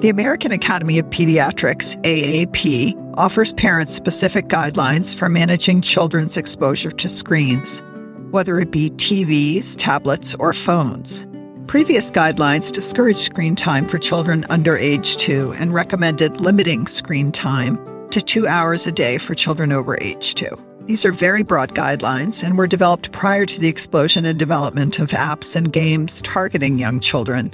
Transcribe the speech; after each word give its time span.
The 0.00 0.08
American 0.08 0.50
Academy 0.50 0.98
of 0.98 1.06
Pediatrics, 1.10 1.94
AAP, 2.02 3.14
offers 3.16 3.52
parents 3.52 3.94
specific 3.94 4.48
guidelines 4.48 5.14
for 5.14 5.28
managing 5.28 5.80
children's 5.80 6.36
exposure 6.36 6.90
to 6.90 7.08
screens, 7.08 7.82
whether 8.30 8.58
it 8.58 8.72
be 8.72 8.90
TVs, 8.90 9.76
tablets, 9.76 10.34
or 10.36 10.52
phones. 10.52 11.26
Previous 11.68 12.10
guidelines 12.10 12.72
discouraged 12.72 13.20
screen 13.20 13.54
time 13.54 13.86
for 13.86 13.98
children 13.98 14.44
under 14.50 14.76
age 14.76 15.16
two 15.18 15.52
and 15.52 15.72
recommended 15.72 16.40
limiting 16.40 16.88
screen 16.88 17.30
time 17.30 17.78
to 18.10 18.20
two 18.20 18.48
hours 18.48 18.88
a 18.88 18.92
day 18.92 19.18
for 19.18 19.36
children 19.36 19.70
over 19.70 19.96
age 20.00 20.34
two. 20.34 20.56
These 20.86 21.04
are 21.04 21.12
very 21.12 21.42
broad 21.42 21.74
guidelines 21.74 22.42
and 22.42 22.58
were 22.58 22.66
developed 22.66 23.12
prior 23.12 23.46
to 23.46 23.60
the 23.60 23.68
explosion 23.68 24.24
and 24.24 24.38
development 24.38 24.98
of 24.98 25.10
apps 25.10 25.56
and 25.56 25.72
games 25.72 26.20
targeting 26.22 26.78
young 26.78 27.00
children 27.00 27.52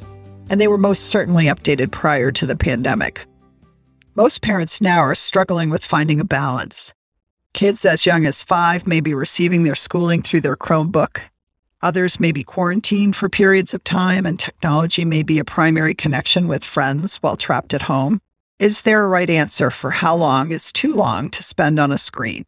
and 0.48 0.60
they 0.60 0.68
were 0.68 0.78
most 0.78 1.04
certainly 1.04 1.46
updated 1.46 1.90
prior 1.90 2.30
to 2.32 2.46
the 2.46 2.56
pandemic. 2.56 3.26
Most 4.14 4.42
parents 4.42 4.80
now 4.80 5.00
are 5.00 5.14
struggling 5.14 5.70
with 5.70 5.84
finding 5.84 6.20
a 6.20 6.24
balance. 6.24 6.92
Kids 7.52 7.84
as 7.84 8.06
young 8.06 8.26
as 8.26 8.42
five 8.42 8.86
may 8.86 9.00
be 9.00 9.14
receiving 9.14 9.64
their 9.64 9.74
schooling 9.74 10.22
through 10.22 10.42
their 10.42 10.56
Chromebook. 10.56 11.20
Others 11.82 12.18
may 12.20 12.32
be 12.32 12.42
quarantined 12.42 13.16
for 13.16 13.28
periods 13.28 13.74
of 13.74 13.84
time, 13.84 14.24
and 14.24 14.38
technology 14.38 15.04
may 15.04 15.22
be 15.22 15.38
a 15.38 15.44
primary 15.44 15.94
connection 15.94 16.48
with 16.48 16.64
friends 16.64 17.16
while 17.16 17.36
trapped 17.36 17.74
at 17.74 17.82
home. 17.82 18.20
Is 18.58 18.82
there 18.82 19.04
a 19.04 19.08
right 19.08 19.28
answer 19.28 19.70
for 19.70 19.90
how 19.90 20.16
long 20.16 20.50
is 20.50 20.72
too 20.72 20.94
long 20.94 21.28
to 21.30 21.42
spend 21.42 21.78
on 21.78 21.92
a 21.92 21.98
screen? 21.98 22.46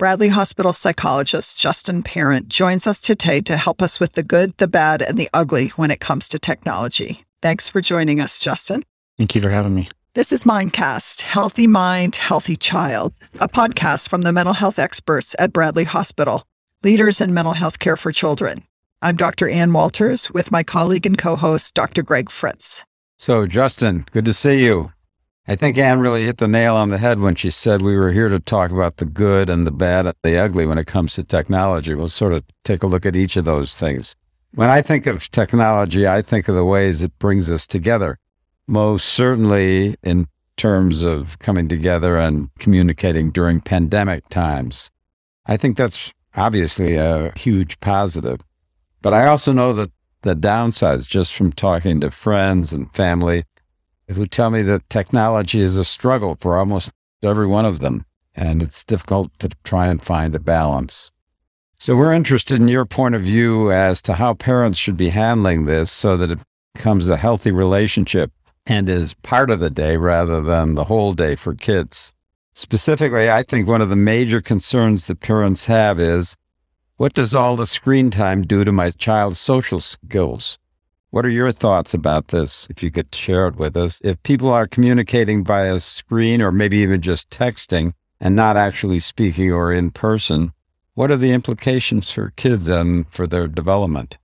Bradley 0.00 0.28
Hospital 0.28 0.72
psychologist 0.72 1.60
Justin 1.60 2.02
Parent 2.02 2.48
joins 2.48 2.86
us 2.86 3.02
today 3.02 3.42
to 3.42 3.58
help 3.58 3.82
us 3.82 4.00
with 4.00 4.14
the 4.14 4.22
good, 4.22 4.56
the 4.56 4.66
bad, 4.66 5.02
and 5.02 5.18
the 5.18 5.28
ugly 5.34 5.68
when 5.76 5.90
it 5.90 6.00
comes 6.00 6.26
to 6.28 6.38
technology. 6.38 7.26
Thanks 7.42 7.68
for 7.68 7.82
joining 7.82 8.18
us, 8.18 8.38
Justin. 8.38 8.82
Thank 9.18 9.34
you 9.34 9.42
for 9.42 9.50
having 9.50 9.74
me. 9.74 9.90
This 10.14 10.32
is 10.32 10.44
Mindcast 10.44 11.20
Healthy 11.20 11.66
Mind, 11.66 12.16
Healthy 12.16 12.56
Child, 12.56 13.12
a 13.40 13.46
podcast 13.46 14.08
from 14.08 14.22
the 14.22 14.32
mental 14.32 14.54
health 14.54 14.78
experts 14.78 15.36
at 15.38 15.52
Bradley 15.52 15.84
Hospital, 15.84 16.44
leaders 16.82 17.20
in 17.20 17.34
mental 17.34 17.52
health 17.52 17.78
care 17.78 17.98
for 17.98 18.10
children. 18.10 18.64
I'm 19.02 19.16
Dr. 19.16 19.50
Ann 19.50 19.70
Walters 19.74 20.30
with 20.30 20.50
my 20.50 20.62
colleague 20.62 21.04
and 21.04 21.18
co 21.18 21.36
host, 21.36 21.74
Dr. 21.74 22.02
Greg 22.02 22.30
Fritz. 22.30 22.86
So, 23.18 23.46
Justin, 23.46 24.06
good 24.12 24.24
to 24.24 24.32
see 24.32 24.64
you. 24.64 24.92
I 25.48 25.56
think 25.56 25.78
Anne 25.78 26.00
really 26.00 26.24
hit 26.24 26.38
the 26.38 26.46
nail 26.46 26.76
on 26.76 26.90
the 26.90 26.98
head 26.98 27.18
when 27.18 27.34
she 27.34 27.50
said 27.50 27.82
we 27.82 27.96
were 27.96 28.12
here 28.12 28.28
to 28.28 28.38
talk 28.38 28.70
about 28.70 28.98
the 28.98 29.04
good 29.04 29.48
and 29.48 29.66
the 29.66 29.70
bad 29.70 30.06
and 30.06 30.14
the 30.22 30.38
ugly 30.38 30.66
when 30.66 30.78
it 30.78 30.86
comes 30.86 31.14
to 31.14 31.24
technology. 31.24 31.94
We'll 31.94 32.08
sort 32.08 32.34
of 32.34 32.44
take 32.64 32.82
a 32.82 32.86
look 32.86 33.06
at 33.06 33.16
each 33.16 33.36
of 33.36 33.44
those 33.44 33.76
things. 33.76 34.14
When 34.54 34.68
I 34.68 34.82
think 34.82 35.06
of 35.06 35.30
technology, 35.30 36.06
I 36.06 36.22
think 36.22 36.48
of 36.48 36.54
the 36.54 36.64
ways 36.64 37.02
it 37.02 37.18
brings 37.18 37.50
us 37.50 37.66
together. 37.66 38.18
Most 38.66 39.08
certainly 39.08 39.96
in 40.02 40.28
terms 40.56 41.02
of 41.02 41.38
coming 41.38 41.68
together 41.68 42.18
and 42.18 42.50
communicating 42.58 43.30
during 43.30 43.60
pandemic 43.60 44.28
times. 44.28 44.90
I 45.46 45.56
think 45.56 45.76
that's 45.76 46.12
obviously 46.36 46.96
a 46.96 47.32
huge 47.36 47.80
positive. 47.80 48.40
But 49.00 49.14
I 49.14 49.26
also 49.26 49.52
know 49.52 49.72
that 49.72 49.90
the 50.22 50.36
downsides, 50.36 51.08
just 51.08 51.34
from 51.34 51.52
talking 51.52 52.00
to 52.00 52.10
friends 52.10 52.72
and 52.72 52.92
family, 52.94 53.44
who 54.10 54.26
tell 54.26 54.50
me 54.50 54.62
that 54.62 54.88
technology 54.90 55.60
is 55.60 55.76
a 55.76 55.84
struggle 55.84 56.36
for 56.40 56.56
almost 56.56 56.90
every 57.22 57.46
one 57.46 57.64
of 57.64 57.80
them, 57.80 58.04
and 58.34 58.62
it's 58.62 58.84
difficult 58.84 59.30
to 59.38 59.50
try 59.64 59.88
and 59.88 60.04
find 60.04 60.34
a 60.34 60.40
balance. 60.40 61.10
So, 61.78 61.96
we're 61.96 62.12
interested 62.12 62.60
in 62.60 62.68
your 62.68 62.84
point 62.84 63.14
of 63.14 63.22
view 63.22 63.72
as 63.72 64.02
to 64.02 64.14
how 64.14 64.34
parents 64.34 64.78
should 64.78 64.96
be 64.96 65.10
handling 65.10 65.64
this 65.64 65.90
so 65.90 66.16
that 66.16 66.30
it 66.30 66.38
becomes 66.74 67.08
a 67.08 67.16
healthy 67.16 67.50
relationship 67.50 68.32
and 68.66 68.88
is 68.88 69.14
part 69.14 69.50
of 69.50 69.60
the 69.60 69.70
day 69.70 69.96
rather 69.96 70.40
than 70.40 70.74
the 70.74 70.84
whole 70.84 71.14
day 71.14 71.34
for 71.34 71.54
kids. 71.54 72.12
Specifically, 72.54 73.30
I 73.30 73.42
think 73.42 73.66
one 73.66 73.80
of 73.80 73.88
the 73.88 73.96
major 73.96 74.40
concerns 74.40 75.06
that 75.06 75.20
parents 75.20 75.64
have 75.66 75.98
is 75.98 76.36
what 76.96 77.14
does 77.14 77.34
all 77.34 77.56
the 77.56 77.66
screen 77.66 78.10
time 78.10 78.42
do 78.42 78.62
to 78.62 78.72
my 78.72 78.90
child's 78.90 79.40
social 79.40 79.80
skills? 79.80 80.58
What 81.12 81.26
are 81.26 81.30
your 81.30 81.50
thoughts 81.50 81.92
about 81.92 82.28
this, 82.28 82.68
if 82.70 82.84
you 82.84 82.92
could 82.92 83.12
share 83.12 83.48
it 83.48 83.56
with 83.56 83.76
us? 83.76 84.00
If 84.04 84.22
people 84.22 84.48
are 84.48 84.68
communicating 84.68 85.42
by 85.42 85.64
a 85.64 85.80
screen 85.80 86.40
or 86.40 86.52
maybe 86.52 86.78
even 86.78 87.02
just 87.02 87.28
texting 87.30 87.94
and 88.20 88.36
not 88.36 88.56
actually 88.56 89.00
speaking 89.00 89.52
or 89.52 89.72
in 89.72 89.90
person, 89.90 90.52
what 90.94 91.10
are 91.10 91.16
the 91.16 91.32
implications 91.32 92.12
for 92.12 92.32
kids 92.36 92.68
and 92.68 93.08
for 93.10 93.26
their 93.26 93.48
development? 93.48 94.18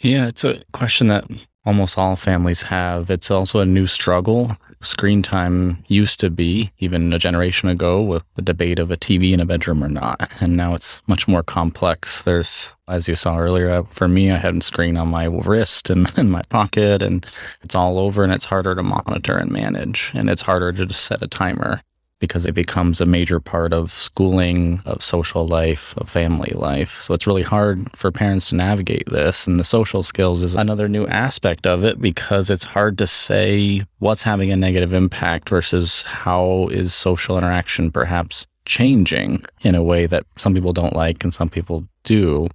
Yeah, 0.00 0.26
it's 0.26 0.42
a 0.42 0.64
question 0.72 1.06
that 1.08 1.30
almost 1.64 1.96
all 1.96 2.16
families 2.16 2.62
have. 2.62 3.08
It's 3.08 3.30
also 3.30 3.60
a 3.60 3.66
new 3.66 3.86
struggle 3.86 4.56
screen 4.82 5.22
time 5.22 5.84
used 5.88 6.20
to 6.20 6.30
be, 6.30 6.72
even 6.78 7.12
a 7.12 7.18
generation 7.18 7.68
ago, 7.68 8.02
with 8.02 8.24
the 8.34 8.42
debate 8.42 8.78
of 8.78 8.90
a 8.90 8.96
TV 8.96 9.32
in 9.32 9.40
a 9.40 9.46
bedroom 9.46 9.84
or 9.84 9.88
not. 9.88 10.30
And 10.40 10.56
now 10.56 10.74
it's 10.74 11.02
much 11.06 11.28
more 11.28 11.42
complex. 11.42 12.22
There's, 12.22 12.74
as 12.88 13.08
you 13.08 13.14
saw 13.14 13.38
earlier, 13.38 13.70
uh, 13.70 13.82
for 13.84 14.08
me, 14.08 14.30
I 14.30 14.38
had 14.38 14.56
a 14.56 14.62
screen 14.62 14.96
on 14.96 15.08
my 15.08 15.24
wrist 15.24 15.90
and 15.90 16.10
in 16.18 16.30
my 16.30 16.42
pocket, 16.48 17.02
and 17.02 17.26
it's 17.62 17.74
all 17.74 17.98
over, 17.98 18.24
and 18.24 18.32
it's 18.32 18.46
harder 18.46 18.74
to 18.74 18.82
monitor 18.82 19.36
and 19.36 19.50
manage. 19.50 20.10
And 20.14 20.30
it's 20.30 20.42
harder 20.42 20.72
to 20.72 20.86
just 20.86 21.04
set 21.04 21.22
a 21.22 21.28
timer 21.28 21.80
because 22.20 22.46
it 22.46 22.54
becomes 22.54 23.00
a 23.00 23.06
major 23.06 23.40
part 23.40 23.72
of 23.72 23.90
schooling, 23.90 24.80
of 24.84 25.02
social 25.02 25.46
life, 25.46 25.94
of 25.96 26.08
family 26.08 26.52
life. 26.54 27.00
So 27.00 27.14
it's 27.14 27.26
really 27.26 27.42
hard 27.42 27.90
for 27.96 28.12
parents 28.12 28.50
to 28.50 28.54
navigate 28.54 29.08
this. 29.10 29.46
And 29.46 29.58
the 29.58 29.64
social 29.64 30.02
skills 30.02 30.42
is 30.42 30.54
another 30.54 30.86
new 30.86 31.06
aspect 31.06 31.66
of 31.66 31.82
it 31.82 32.00
because 32.00 32.50
it's 32.50 32.64
hard 32.64 32.98
to 32.98 33.06
say 33.06 33.84
what's 33.98 34.22
having 34.22 34.52
a 34.52 34.56
negative 34.56 34.92
impact 34.92 35.48
versus 35.48 36.02
how 36.02 36.68
is 36.70 36.94
social 36.94 37.38
interaction 37.38 37.90
perhaps 37.90 38.46
changing 38.66 39.42
in 39.62 39.74
a 39.74 39.82
way 39.82 40.06
that 40.06 40.26
some 40.36 40.54
people 40.54 40.74
don't 40.74 40.94
like 40.94 41.24
and 41.24 41.32
some 41.32 41.48
people 41.48 41.88
do. 42.04 42.46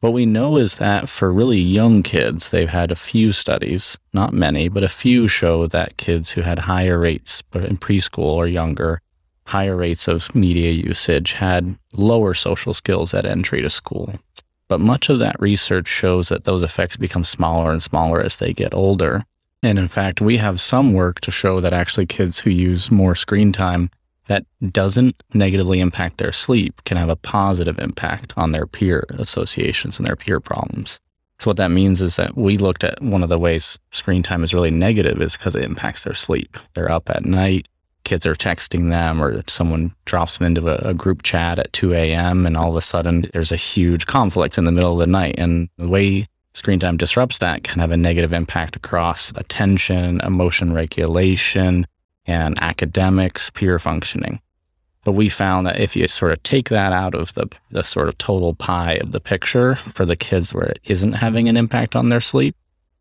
What 0.00 0.12
we 0.12 0.26
know 0.26 0.56
is 0.56 0.78
that 0.78 1.08
for 1.08 1.32
really 1.32 1.60
young 1.60 2.02
kids, 2.02 2.50
they've 2.50 2.68
had 2.68 2.90
a 2.90 2.96
few 2.96 3.30
studies, 3.30 3.96
not 4.12 4.34
many, 4.34 4.68
but 4.68 4.82
a 4.82 4.88
few 4.88 5.28
show 5.28 5.68
that 5.68 5.96
kids 5.96 6.32
who 6.32 6.40
had 6.40 6.58
higher 6.58 6.98
rates 6.98 7.40
in 7.54 7.76
preschool 7.76 8.24
or 8.24 8.48
younger 8.48 9.00
higher 9.44 9.76
rates 9.76 10.08
of 10.08 10.34
media 10.34 10.70
usage 10.70 11.32
had 11.32 11.76
lower 11.94 12.34
social 12.34 12.74
skills 12.74 13.12
at 13.14 13.24
entry 13.24 13.62
to 13.62 13.70
school. 13.70 14.18
But 14.68 14.80
much 14.80 15.08
of 15.08 15.18
that 15.18 15.40
research 15.40 15.88
shows 15.88 16.28
that 16.28 16.44
those 16.44 16.62
effects 16.62 16.96
become 16.96 17.24
smaller 17.24 17.70
and 17.70 17.82
smaller 17.82 18.22
as 18.22 18.36
they 18.36 18.52
get 18.52 18.72
older. 18.72 19.24
And 19.62 19.78
in 19.78 19.88
fact, 19.88 20.20
we 20.20 20.38
have 20.38 20.60
some 20.60 20.92
work 20.92 21.20
to 21.20 21.30
show 21.30 21.60
that 21.60 21.72
actually 21.72 22.06
kids 22.06 22.40
who 22.40 22.50
use 22.50 22.90
more 22.90 23.14
screen 23.14 23.52
time 23.52 23.90
that 24.26 24.46
doesn't 24.70 25.22
negatively 25.34 25.80
impact 25.80 26.18
their 26.18 26.32
sleep 26.32 26.80
can 26.84 26.96
have 26.96 27.08
a 27.08 27.16
positive 27.16 27.78
impact 27.78 28.32
on 28.36 28.52
their 28.52 28.66
peer 28.66 29.04
associations 29.10 29.98
and 29.98 30.06
their 30.06 30.16
peer 30.16 30.40
problems. 30.40 31.00
So 31.38 31.50
what 31.50 31.56
that 31.56 31.72
means 31.72 32.00
is 32.00 32.16
that 32.16 32.36
we 32.36 32.56
looked 32.56 32.84
at 32.84 33.02
one 33.02 33.24
of 33.24 33.28
the 33.28 33.38
ways 33.38 33.78
screen 33.90 34.22
time 34.22 34.44
is 34.44 34.54
really 34.54 34.70
negative 34.70 35.20
is 35.20 35.36
because 35.36 35.56
it 35.56 35.64
impacts 35.64 36.04
their 36.04 36.14
sleep. 36.14 36.56
They're 36.74 36.90
up 36.90 37.10
at 37.10 37.24
night, 37.24 37.66
kids 38.04 38.26
are 38.26 38.34
texting 38.34 38.90
them 38.90 39.22
or 39.22 39.42
someone 39.48 39.94
drops 40.04 40.38
them 40.38 40.46
into 40.46 40.68
a, 40.68 40.90
a, 40.90 40.94
group 40.94 41.22
chat 41.22 41.58
at 41.58 41.72
2 41.72 41.94
a.m. 41.94 42.46
and 42.46 42.56
all 42.56 42.70
of 42.70 42.76
a 42.76 42.80
sudden 42.80 43.28
there's 43.32 43.52
a 43.52 43.56
huge 43.56 44.06
conflict 44.06 44.58
in 44.58 44.64
the 44.64 44.72
middle 44.72 44.92
of 44.92 44.98
the 44.98 45.06
night. 45.06 45.36
And 45.38 45.68
the 45.78 45.88
way 45.88 46.28
screen 46.54 46.80
time 46.80 46.96
disrupts 46.96 47.38
that 47.38 47.64
can 47.64 47.80
have 47.80 47.92
a 47.92 47.96
negative 47.96 48.32
impact 48.32 48.76
across 48.76 49.32
attention, 49.36 50.20
emotion 50.20 50.72
regulation, 50.72 51.86
and 52.26 52.60
academics, 52.62 53.50
peer 53.50 53.78
functioning. 53.78 54.40
But 55.04 55.12
we 55.12 55.28
found 55.28 55.66
that 55.66 55.80
if 55.80 55.96
you 55.96 56.06
sort 56.06 56.32
of 56.32 56.42
take 56.44 56.68
that 56.68 56.92
out 56.92 57.14
of 57.14 57.34
the, 57.34 57.48
the 57.70 57.82
sort 57.82 58.08
of 58.08 58.18
total 58.18 58.54
pie 58.54 58.94
of 58.94 59.12
the 59.12 59.20
picture 59.20 59.74
for 59.74 60.04
the 60.04 60.14
kids 60.14 60.54
where 60.54 60.66
it 60.66 60.80
isn't 60.84 61.14
having 61.14 61.48
an 61.48 61.56
impact 61.56 61.96
on 61.96 62.08
their 62.08 62.20
sleep, 62.20 62.54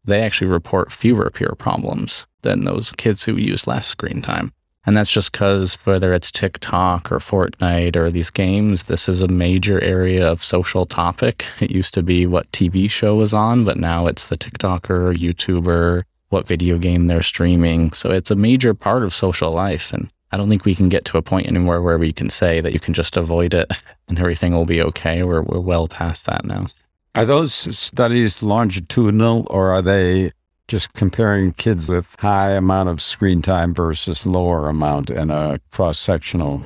they 0.04 0.22
actually 0.22 0.48
report 0.48 0.92
fewer 0.92 1.30
peer 1.30 1.54
problems 1.58 2.26
than 2.42 2.64
those 2.64 2.92
kids 2.94 3.24
who 3.24 3.36
use 3.36 3.68
less 3.68 3.88
screen 3.88 4.22
time. 4.22 4.52
And 4.86 4.98
that's 4.98 5.12
just 5.12 5.32
because 5.32 5.76
whether 5.86 6.12
it's 6.14 6.32
TikTok 6.32 7.12
or 7.12 7.20
Fortnite 7.20 7.96
or 7.96 8.10
these 8.10 8.32
games, 8.32 8.84
this 8.84 9.08
is 9.08 9.22
a 9.22 9.28
major 9.28 9.80
area 9.82 10.28
of 10.28 10.44
social 10.44 10.86
topic. 10.86 11.46
It 11.60 11.70
used 11.70 11.94
to 11.94 12.04
be 12.04 12.26
what 12.26 12.52
TV 12.52 12.90
show 12.90 13.16
was 13.16 13.34
on, 13.34 13.64
but 13.64 13.78
now 13.78 14.08
it's 14.08 14.28
the 14.28 14.38
TikToker, 14.38 15.16
YouTuber, 15.16 16.04
what 16.30 16.48
video 16.48 16.78
game 16.80 17.08
they're 17.08 17.22
streaming. 17.22 17.92
So 17.92 18.10
it's 18.10 18.32
a 18.32 18.36
major 18.36 18.74
part 18.74 19.04
of 19.04 19.14
social 19.14 19.52
life. 19.52 19.94
And 19.94 20.10
I 20.32 20.38
don't 20.38 20.50
think 20.50 20.66
we 20.66 20.76
can 20.76 20.90
get 20.90 21.06
to 21.06 21.18
a 21.18 21.22
point 21.22 21.48
anymore 21.48 21.82
where 21.82 22.00
we 22.00 22.12
can 22.12 22.32
say 22.32 22.60
that 22.62 22.74
you 22.74 22.80
can 22.80 22.96
just 22.96 23.18
avoid 23.18 23.54
it 23.54 23.72
and 24.08 24.18
everything 24.18 24.54
will 24.54 24.66
be 24.66 24.82
okay. 24.82 25.22
We're, 25.22 25.44
we're 25.44 25.60
well 25.60 25.88
past 25.88 26.26
that 26.26 26.44
now. 26.44 26.68
Are 27.14 27.26
those 27.26 27.54
studies 27.54 28.42
longitudinal 28.42 29.46
or 29.50 29.72
are 29.72 29.82
they 29.82 30.32
just 30.68 30.94
comparing 30.94 31.54
kids 31.54 31.90
with 31.90 32.16
high 32.20 32.52
amount 32.52 32.90
of 32.90 33.02
screen 33.02 33.42
time 33.42 33.74
versus 33.74 34.26
lower 34.26 34.70
amount 34.70 35.10
in 35.10 35.30
a 35.30 35.60
cross 35.72 36.00
sectional 36.00 36.64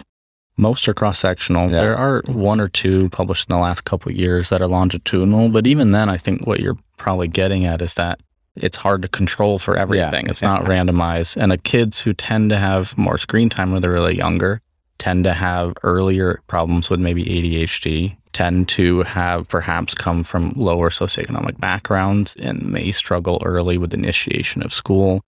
most 0.57 0.87
are 0.87 0.93
cross 0.93 1.19
sectional. 1.19 1.69
Yeah. 1.69 1.77
There 1.77 1.95
are 1.97 2.23
one 2.27 2.61
or 2.61 2.69
two 2.69 3.09
published 3.09 3.49
in 3.49 3.55
the 3.55 3.61
last 3.61 3.83
couple 3.83 4.11
of 4.11 4.17
years 4.17 4.49
that 4.49 4.61
are 4.61 4.67
longitudinal, 4.67 5.49
but 5.49 5.67
even 5.67 5.91
then, 5.91 6.09
I 6.09 6.17
think 6.17 6.47
what 6.47 6.59
you're 6.59 6.77
probably 6.97 7.27
getting 7.27 7.65
at 7.65 7.81
is 7.81 7.95
that 7.95 8.21
it's 8.55 8.77
hard 8.77 9.01
to 9.01 9.09
control 9.09 9.59
for 9.59 9.77
everything. 9.77 10.25
Yeah. 10.25 10.31
It's 10.31 10.41
not 10.41 10.63
randomized. 10.63 11.35
And 11.35 11.51
the 11.51 11.57
kids 11.57 12.01
who 12.01 12.13
tend 12.13 12.49
to 12.51 12.57
have 12.57 12.97
more 12.97 13.17
screen 13.17 13.49
time 13.49 13.73
when 13.73 13.81
they're 13.81 13.91
really 13.91 14.17
younger 14.17 14.61
tend 14.97 15.23
to 15.25 15.33
have 15.33 15.73
earlier 15.83 16.41
problems 16.47 16.89
with 16.89 16.99
maybe 16.99 17.23
ADHD, 17.23 18.15
tend 18.33 18.67
to 18.69 19.03
have 19.03 19.47
perhaps 19.47 19.93
come 19.93 20.23
from 20.23 20.51
lower 20.55 20.89
socioeconomic 20.89 21.59
backgrounds 21.59 22.35
and 22.37 22.61
may 22.63 22.91
struggle 22.91 23.41
early 23.45 23.77
with 23.77 23.93
initiation 23.93 24.61
of 24.61 24.73
school. 24.73 25.21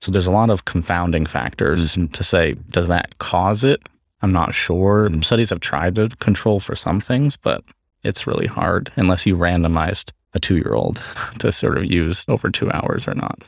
So 0.00 0.10
there's 0.10 0.26
a 0.26 0.32
lot 0.32 0.50
of 0.50 0.64
confounding 0.64 1.26
factors 1.26 1.96
to 1.96 2.24
say, 2.24 2.54
does 2.70 2.88
that 2.88 3.18
cause 3.18 3.64
it? 3.64 3.80
I'm 4.20 4.32
not 4.32 4.54
sure. 4.54 5.10
Studies 5.22 5.50
have 5.50 5.60
tried 5.60 5.94
to 5.96 6.08
control 6.20 6.60
for 6.60 6.76
some 6.76 7.00
things, 7.00 7.36
but 7.36 7.64
it's 8.02 8.26
really 8.26 8.46
hard 8.46 8.92
unless 8.96 9.26
you 9.26 9.36
randomized 9.36 10.10
a 10.34 10.40
two 10.40 10.56
year 10.56 10.74
old 10.74 11.02
to 11.38 11.52
sort 11.52 11.78
of 11.78 11.90
use 11.90 12.24
over 12.28 12.50
two 12.50 12.70
hours 12.70 13.06
or 13.06 13.14
not. 13.14 13.44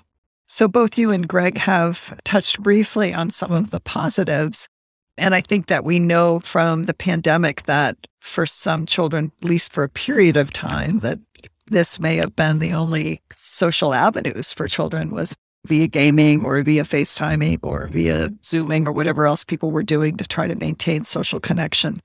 So, 0.46 0.68
both 0.68 0.98
you 0.98 1.10
and 1.10 1.26
Greg 1.26 1.58
have 1.58 2.20
touched 2.22 2.62
briefly 2.62 3.12
on 3.12 3.30
some 3.30 3.50
of 3.50 3.70
the 3.70 3.80
positives. 3.80 4.68
And 5.16 5.34
I 5.34 5.40
think 5.40 5.66
that 5.66 5.84
we 5.84 5.98
know 5.98 6.40
from 6.40 6.84
the 6.84 6.94
pandemic 6.94 7.64
that 7.64 7.96
for 8.20 8.46
some 8.46 8.86
children, 8.86 9.30
at 9.42 9.48
least 9.48 9.72
for 9.72 9.84
a 9.84 9.88
period 9.88 10.36
of 10.36 10.52
time, 10.52 11.00
that 11.00 11.18
this 11.66 12.00
may 12.00 12.16
have 12.16 12.34
been 12.36 12.58
the 12.58 12.72
only 12.72 13.22
social 13.32 13.94
avenues 13.94 14.52
for 14.52 14.66
children 14.66 15.10
was 15.10 15.34
via 15.66 15.86
gaming 15.86 16.44
or 16.44 16.62
via 16.62 16.84
FaceTiming 16.84 17.60
or 17.62 17.88
via 17.88 18.30
Zooming 18.44 18.86
or 18.86 18.92
whatever 18.92 19.26
else 19.26 19.44
people 19.44 19.70
were 19.70 19.82
doing 19.82 20.16
to 20.16 20.26
try 20.26 20.46
to 20.46 20.54
maintain 20.56 21.04
social 21.04 21.40
connection. 21.40 22.00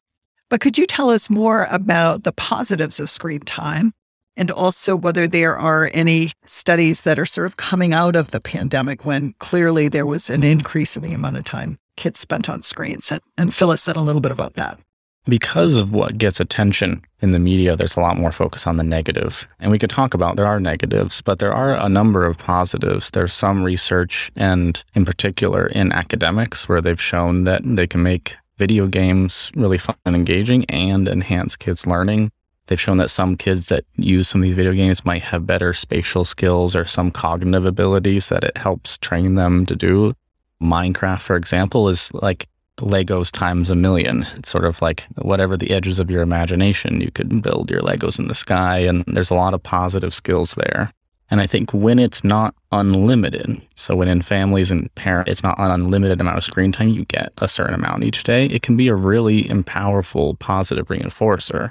But 0.49 0.61
could 0.61 0.77
you 0.77 0.85
tell 0.85 1.09
us 1.09 1.29
more 1.29 1.67
about 1.69 2.23
the 2.23 2.31
positives 2.31 2.99
of 2.99 3.09
screen 3.09 3.41
time 3.41 3.93
and 4.37 4.49
also 4.49 4.95
whether 4.95 5.27
there 5.27 5.57
are 5.57 5.89
any 5.93 6.31
studies 6.45 7.01
that 7.01 7.19
are 7.19 7.25
sort 7.25 7.47
of 7.47 7.57
coming 7.57 7.91
out 7.91 8.15
of 8.15 8.31
the 8.31 8.39
pandemic 8.39 9.05
when 9.05 9.33
clearly 9.39 9.89
there 9.89 10.05
was 10.05 10.29
an 10.29 10.43
increase 10.43 10.95
in 10.95 11.03
the 11.03 11.13
amount 11.13 11.37
of 11.37 11.43
time 11.43 11.77
kids 11.99 12.19
spent 12.19 12.49
on 12.49 12.63
screens? 12.63 13.11
And, 13.37 13.53
Phyllis 13.53 13.83
said 13.83 13.95
a 13.95 14.01
little 14.01 14.21
bit 14.21 14.31
about 14.31 14.55
that. 14.55 14.79
Because 15.25 15.77
of 15.77 15.91
what 15.91 16.17
gets 16.17 16.39
attention 16.39 17.03
in 17.19 17.31
the 17.31 17.39
media, 17.39 17.75
there's 17.75 17.97
a 17.97 17.99
lot 17.99 18.17
more 18.17 18.31
focus 18.31 18.65
on 18.65 18.77
the 18.77 18.83
negative. 18.83 19.47
And 19.59 19.69
we 19.69 19.77
could 19.77 19.89
talk 19.89 20.13
about 20.13 20.37
there 20.37 20.47
are 20.47 20.59
negatives, 20.59 21.21
but 21.21 21.39
there 21.39 21.53
are 21.53 21.73
a 21.73 21.89
number 21.89 22.25
of 22.25 22.37
positives. 22.37 23.11
There's 23.11 23.33
some 23.33 23.61
research, 23.61 24.31
and 24.35 24.81
in 24.95 25.05
particular 25.05 25.67
in 25.67 25.91
academics, 25.91 26.67
where 26.67 26.81
they've 26.81 27.01
shown 27.01 27.43
that 27.43 27.61
they 27.63 27.85
can 27.85 28.01
make 28.01 28.37
video 28.57 28.87
games 28.87 29.51
really 29.55 29.77
fun 29.77 29.95
and 30.05 30.15
engaging 30.15 30.65
and 30.65 31.07
enhance 31.07 31.55
kids' 31.55 31.85
learning. 31.85 32.31
They've 32.67 32.79
shown 32.79 32.97
that 32.97 33.11
some 33.11 33.35
kids 33.35 33.67
that 33.67 33.83
use 33.97 34.29
some 34.29 34.41
of 34.41 34.43
these 34.43 34.55
video 34.55 34.73
games 34.73 35.03
might 35.03 35.23
have 35.23 35.45
better 35.45 35.73
spatial 35.73 36.23
skills 36.23 36.75
or 36.75 36.85
some 36.85 37.11
cognitive 37.11 37.65
abilities 37.65 38.29
that 38.29 38.43
it 38.43 38.57
helps 38.57 38.97
train 38.97 39.35
them 39.35 39.65
to 39.65 39.75
do. 39.75 40.13
Minecraft, 40.61 41.21
for 41.21 41.35
example, 41.35 41.89
is 41.89 42.11
like 42.13 42.47
Legos 42.77 43.31
times 43.31 43.69
a 43.69 43.75
million. 43.75 44.25
It's 44.35 44.49
sort 44.49 44.65
of 44.65 44.81
like 44.81 45.05
whatever 45.17 45.57
the 45.57 45.71
edges 45.71 45.99
of 45.99 46.09
your 46.09 46.21
imagination, 46.21 47.01
you 47.01 47.11
could 47.11 47.41
build 47.41 47.69
your 47.69 47.81
Legos 47.81 48.19
in 48.19 48.27
the 48.27 48.35
sky, 48.35 48.79
and 48.79 49.03
there's 49.07 49.31
a 49.31 49.35
lot 49.35 49.53
of 49.53 49.63
positive 49.63 50.13
skills 50.13 50.53
there. 50.55 50.91
And 51.31 51.41
I 51.41 51.47
think 51.47 51.71
when 51.73 51.99
it's 51.99 52.23
not 52.23 52.55
unlimited, 52.71 53.61
so 53.75 53.95
when 53.95 54.07
in 54.07 54.21
families 54.21 54.71
and 54.71 54.93
parents, 54.95 55.29
it's 55.29 55.43
not 55.43 55.59
an 55.59 55.69
unlimited 55.69 56.19
amount 56.19 56.37
of 56.37 56.43
screen 56.43 56.71
time, 56.71 56.89
you 56.89 57.05
get 57.05 57.31
a 57.37 57.47
certain 57.47 57.75
amount 57.75 58.03
each 58.03 58.23
day, 58.23 58.47
it 58.47 58.63
can 58.63 58.75
be 58.75 58.87
a 58.87 58.95
really 58.95 59.47
powerful 59.63 60.35
positive 60.35 60.87
reinforcer. 60.87 61.69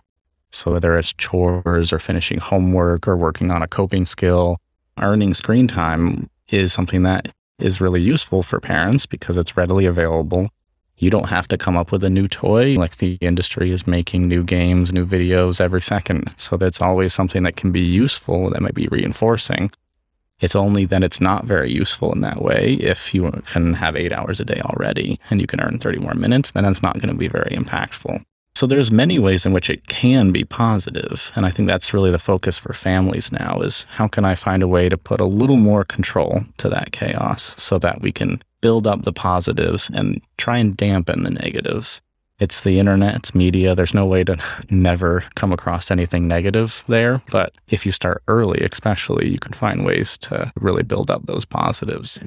So 0.50 0.72
whether 0.72 0.96
it's 0.96 1.12
chores 1.14 1.92
or 1.92 1.98
finishing 1.98 2.38
homework 2.38 3.08
or 3.08 3.16
working 3.16 3.50
on 3.50 3.62
a 3.62 3.68
coping 3.68 4.06
skill, 4.06 4.58
earning 5.00 5.34
screen 5.34 5.66
time 5.66 6.30
is 6.50 6.72
something 6.72 7.02
that 7.02 7.28
is 7.58 7.80
really 7.80 8.00
useful 8.00 8.42
for 8.42 8.60
parents 8.60 9.06
because 9.06 9.36
it's 9.36 9.56
readily 9.56 9.86
available. 9.86 10.48
You 10.96 11.10
don't 11.10 11.28
have 11.28 11.46
to 11.48 11.58
come 11.58 11.76
up 11.76 11.92
with 11.92 12.02
a 12.02 12.10
new 12.10 12.26
toy. 12.26 12.74
Like 12.74 12.96
the 12.96 13.18
industry 13.20 13.70
is 13.70 13.86
making 13.86 14.26
new 14.26 14.42
games, 14.42 14.92
new 14.92 15.06
videos 15.06 15.60
every 15.60 15.82
second. 15.82 16.34
So 16.36 16.56
that's 16.56 16.82
always 16.82 17.14
something 17.14 17.44
that 17.44 17.56
can 17.56 17.70
be 17.70 17.80
useful 17.80 18.50
that 18.50 18.62
might 18.62 18.74
be 18.74 18.88
reinforcing. 18.88 19.70
It's 20.40 20.56
only 20.56 20.84
that 20.86 21.02
it's 21.02 21.20
not 21.20 21.44
very 21.44 21.72
useful 21.72 22.12
in 22.12 22.20
that 22.20 22.42
way. 22.42 22.74
If 22.80 23.12
you 23.12 23.30
can 23.46 23.74
have 23.74 23.96
eight 23.96 24.12
hours 24.12 24.38
a 24.38 24.44
day 24.44 24.60
already 24.64 25.20
and 25.30 25.40
you 25.40 25.46
can 25.46 25.60
earn 25.60 25.78
30 25.78 25.98
more 25.98 26.14
minutes, 26.14 26.52
then 26.52 26.64
it's 26.64 26.82
not 26.82 26.94
going 27.00 27.12
to 27.12 27.18
be 27.18 27.28
very 27.28 27.50
impactful. 27.56 28.24
So 28.58 28.66
there's 28.66 28.90
many 28.90 29.20
ways 29.20 29.46
in 29.46 29.52
which 29.52 29.70
it 29.70 29.86
can 29.86 30.32
be 30.32 30.42
positive, 30.42 31.30
and 31.36 31.46
I 31.46 31.50
think 31.52 31.68
that's 31.68 31.94
really 31.94 32.10
the 32.10 32.18
focus 32.18 32.58
for 32.58 32.72
families 32.72 33.30
now 33.30 33.60
is 33.60 33.86
how 33.90 34.08
can 34.08 34.24
I 34.24 34.34
find 34.34 34.64
a 34.64 34.66
way 34.66 34.88
to 34.88 34.98
put 34.98 35.20
a 35.20 35.26
little 35.26 35.56
more 35.56 35.84
control 35.84 36.42
to 36.56 36.68
that 36.68 36.90
chaos 36.90 37.54
so 37.56 37.78
that 37.78 38.00
we 38.00 38.10
can 38.10 38.42
build 38.60 38.84
up 38.84 39.04
the 39.04 39.12
positives 39.12 39.88
and 39.94 40.20
try 40.38 40.58
and 40.58 40.76
dampen 40.76 41.22
the 41.22 41.30
negatives. 41.30 42.00
It's 42.40 42.62
the 42.62 42.80
internet, 42.80 43.14
it's 43.14 43.32
media. 43.32 43.76
There's 43.76 43.94
no 43.94 44.06
way 44.06 44.24
to 44.24 44.36
never 44.70 45.22
come 45.36 45.52
across 45.52 45.92
anything 45.92 46.26
negative 46.26 46.82
there. 46.88 47.22
But 47.30 47.52
if 47.68 47.86
you 47.86 47.92
start 47.92 48.24
early, 48.26 48.58
especially, 48.72 49.30
you 49.30 49.38
can 49.38 49.52
find 49.52 49.84
ways 49.84 50.18
to 50.22 50.50
really 50.56 50.82
build 50.82 51.12
up 51.12 51.26
those 51.26 51.44
positives. 51.44 52.18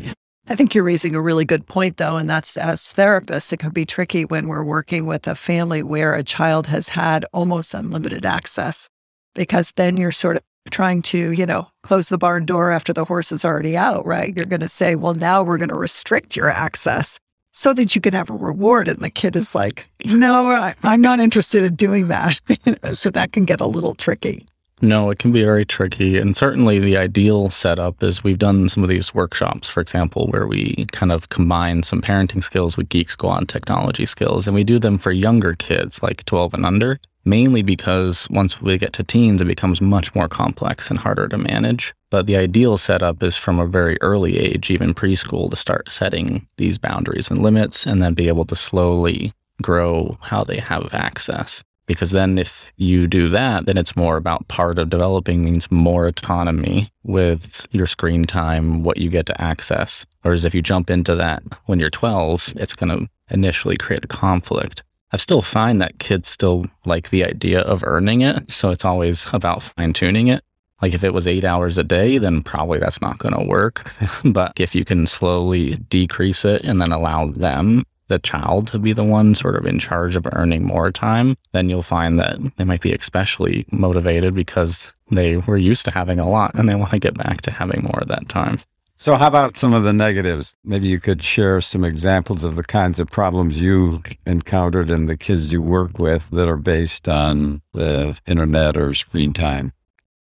I 0.48 0.56
think 0.56 0.74
you're 0.74 0.84
raising 0.84 1.16
a 1.16 1.22
really 1.22 1.46
good 1.46 1.68
point, 1.68 1.98
though, 1.98 2.18
and 2.18 2.30
that's 2.30 2.58
as 2.58 2.82
therapists, 2.82 3.54
it 3.54 3.60
can 3.60 3.70
be 3.70 3.86
tricky 3.86 4.26
when 4.26 4.48
we're 4.48 4.64
working 4.64 5.06
with 5.06 5.28
a 5.28 5.36
family 5.36 5.84
where 5.84 6.14
a 6.14 6.24
child 6.24 6.68
has 6.68 6.90
had 6.90 7.26
almost 7.32 7.74
unlimited 7.74 8.26
access, 8.26 8.90
because 9.36 9.72
then 9.76 9.98
you're 9.98 10.12
sort 10.12 10.38
of 10.38 10.44
trying 10.70 11.02
to, 11.02 11.32
you 11.32 11.46
know, 11.46 11.68
close 11.84 12.10
the 12.10 12.18
barn 12.18 12.46
door 12.46 12.72
after 12.72 12.92
the 12.94 13.06
horse 13.06 13.32
is 13.32 13.46
already 13.46 13.78
out, 13.78 14.06
right? 14.06 14.36
You're 14.36 14.46
going 14.46 14.62
to 14.62 14.70
say, 14.70 14.96
well, 14.96 15.14
now 15.14 15.44
we're 15.44 15.58
going 15.58 15.70
to 15.70 15.76
restrict 15.76 16.36
your 16.36 16.50
access 16.50 17.20
so 17.54 17.74
that 17.74 17.96
you 17.96 18.02
can 18.02 18.14
have 18.14 18.30
a 18.30 18.36
reward. 18.36 18.88
And 18.88 19.00
the 19.00 19.10
kid 19.10 19.36
is 19.36 19.54
like, 19.54 19.90
no, 20.06 20.50
I, 20.50 20.74
am 20.84 21.02
not 21.02 21.20
interested 21.20 21.64
in 21.64 21.76
doing 21.76 22.08
that. 22.08 22.40
so 22.94 23.10
that 23.12 23.32
can 23.32 23.46
get 23.46 23.62
a 23.62 23.66
little 23.66 23.96
tricky. 23.96 24.46
No, 24.84 25.12
it 25.12 25.20
can 25.20 25.32
be 25.32 25.44
very 25.44 25.64
tricky. 25.64 26.18
And 26.18 26.36
certainly 26.36 26.80
the 26.80 26.98
ideal 26.98 27.52
setup 27.52 28.02
is 28.02 28.24
we've 28.24 28.40
done 28.40 28.68
some 28.68 28.82
of 28.82 28.90
these 28.90 29.14
workshops, 29.14 29.70
for 29.70 29.80
example, 29.80 30.28
where 30.28 30.48
we 30.48 30.88
kind 30.92 31.12
of 31.12 31.30
combine 31.30 31.84
some 31.84 32.02
parenting 32.02 32.44
skills 32.44 32.78
with 32.78 32.90
Geek 32.90 33.12
Squad 33.12 33.48
technology 33.48 34.08
skills. 34.08 34.48
And 34.48 34.56
we 34.56 34.64
do 34.64 34.80
them 34.80 34.98
for 34.98 35.12
younger 35.12 35.54
kids, 35.54 36.02
like 36.02 36.26
12 36.26 36.56
and 36.56 36.66
under, 36.66 37.00
mainly 37.26 37.62
because 37.62 38.28
once 38.32 38.60
we 38.60 38.80
get 38.80 38.92
to 38.94 39.04
teens, 39.04 39.40
it 39.40 39.46
becomes 39.46 39.82
much 39.82 40.16
more 40.16 40.28
complex 40.28 40.90
and 40.90 40.98
harder 40.98 41.28
to 41.28 41.38
manage. 41.38 41.94
But 42.10 42.26
the 42.26 42.38
ideal 42.38 42.80
setup 42.80 43.22
is 43.22 43.38
from 43.38 43.60
a 43.60 43.68
very 43.68 43.98
early 44.02 44.40
age, 44.40 44.72
even 44.72 44.96
preschool, 44.96 45.52
to 45.52 45.56
start 45.56 45.94
setting 45.94 46.48
these 46.58 46.80
boundaries 46.80 47.30
and 47.30 47.44
limits 47.44 47.86
and 47.86 48.02
then 48.02 48.16
be 48.16 48.28
able 48.28 48.46
to 48.46 48.56
slowly 48.56 49.34
grow 49.62 50.18
how 50.22 50.44
they 50.44 50.58
have 50.58 50.92
access. 50.92 51.64
Because 51.92 52.12
then, 52.12 52.38
if 52.38 52.72
you 52.78 53.06
do 53.06 53.28
that, 53.30 53.66
then 53.66 53.78
it's 53.78 53.98
more 53.98 54.16
about 54.16 54.48
part 54.48 54.80
of 54.80 54.90
developing 54.90 55.44
means 55.44 55.70
more 55.70 56.08
autonomy 56.08 56.88
with 57.04 57.68
your 57.72 57.86
screen 57.86 58.26
time, 58.26 58.84
what 58.84 58.98
you 58.98 59.10
get 59.10 59.26
to 59.26 59.42
access. 59.42 60.06
Whereas 60.22 60.46
if 60.46 60.56
you 60.56 60.62
jump 60.62 60.90
into 60.90 61.16
that 61.16 61.44
when 61.66 61.80
you're 61.80 61.90
12, 61.90 62.54
it's 62.56 62.76
going 62.76 62.98
to 62.98 63.10
initially 63.30 63.76
create 63.76 64.06
a 64.06 64.08
conflict. 64.08 64.84
I 65.12 65.18
still 65.18 65.42
find 65.42 65.82
that 65.82 66.00
kids 66.00 66.30
still 66.30 66.66
like 66.86 67.10
the 67.10 67.26
idea 67.26 67.60
of 67.60 67.84
earning 67.86 68.22
it. 68.22 68.50
So 68.50 68.70
it's 68.70 68.86
always 68.86 69.28
about 69.34 69.62
fine 69.62 69.92
tuning 69.92 70.28
it. 70.28 70.44
Like 70.82 70.94
if 70.94 71.04
it 71.04 71.14
was 71.14 71.28
eight 71.28 71.44
hours 71.44 71.78
a 71.78 71.84
day, 71.84 72.18
then 72.18 72.42
probably 72.42 72.80
that's 72.80 73.02
not 73.02 73.20
going 73.20 73.38
to 73.38 73.48
work. 73.48 73.92
but 74.26 74.54
if 74.60 74.74
you 74.74 74.86
can 74.86 75.06
slowly 75.08 75.76
decrease 75.90 76.46
it 76.46 76.64
and 76.64 76.80
then 76.80 76.94
allow 76.94 77.28
them 77.28 77.84
the 78.12 78.20
child 78.20 78.68
to 78.68 78.78
be 78.78 78.94
the 78.94 79.04
one 79.04 79.34
sort 79.34 79.56
of 79.56 79.66
in 79.66 79.80
charge 79.80 80.16
of 80.16 80.28
earning 80.34 80.66
more 80.66 80.92
time, 80.92 81.38
then 81.54 81.70
you'll 81.70 81.82
find 81.82 82.20
that 82.20 82.38
they 82.58 82.66
might 82.66 82.82
be 82.82 82.92
especially 82.92 83.66
motivated 83.72 84.36
because 84.36 84.94
they 85.10 85.38
were 85.38 85.58
used 85.58 85.86
to 85.86 85.92
having 85.92 86.20
a 86.20 86.28
lot 86.28 86.54
and 86.54 86.68
they 86.68 86.76
want 86.76 86.92
to 86.92 87.00
get 87.00 87.18
back 87.18 87.42
to 87.42 87.52
having 87.52 87.82
more 87.84 88.00
of 88.02 88.10
that 88.10 88.28
time. 88.28 88.60
So, 88.98 89.16
how 89.16 89.28
about 89.28 89.58
some 89.58 89.74
of 89.74 89.84
the 89.84 89.94
negatives? 89.94 90.56
Maybe 90.64 90.88
you 90.88 91.00
could 91.00 91.24
share 91.24 91.60
some 91.60 91.84
examples 91.84 92.44
of 92.44 92.56
the 92.56 92.64
kinds 92.64 93.00
of 93.00 93.10
problems 93.10 93.60
you've 93.60 94.04
encountered 94.28 94.92
and 94.92 95.10
the 95.10 95.18
kids 95.18 95.52
you 95.52 95.60
work 95.60 95.98
with 95.98 96.30
that 96.30 96.48
are 96.48 96.58
based 96.58 97.10
on 97.10 97.64
the 97.74 98.20
internet 98.28 98.78
or 98.78 98.94
screen 98.94 99.34
time. 99.34 99.74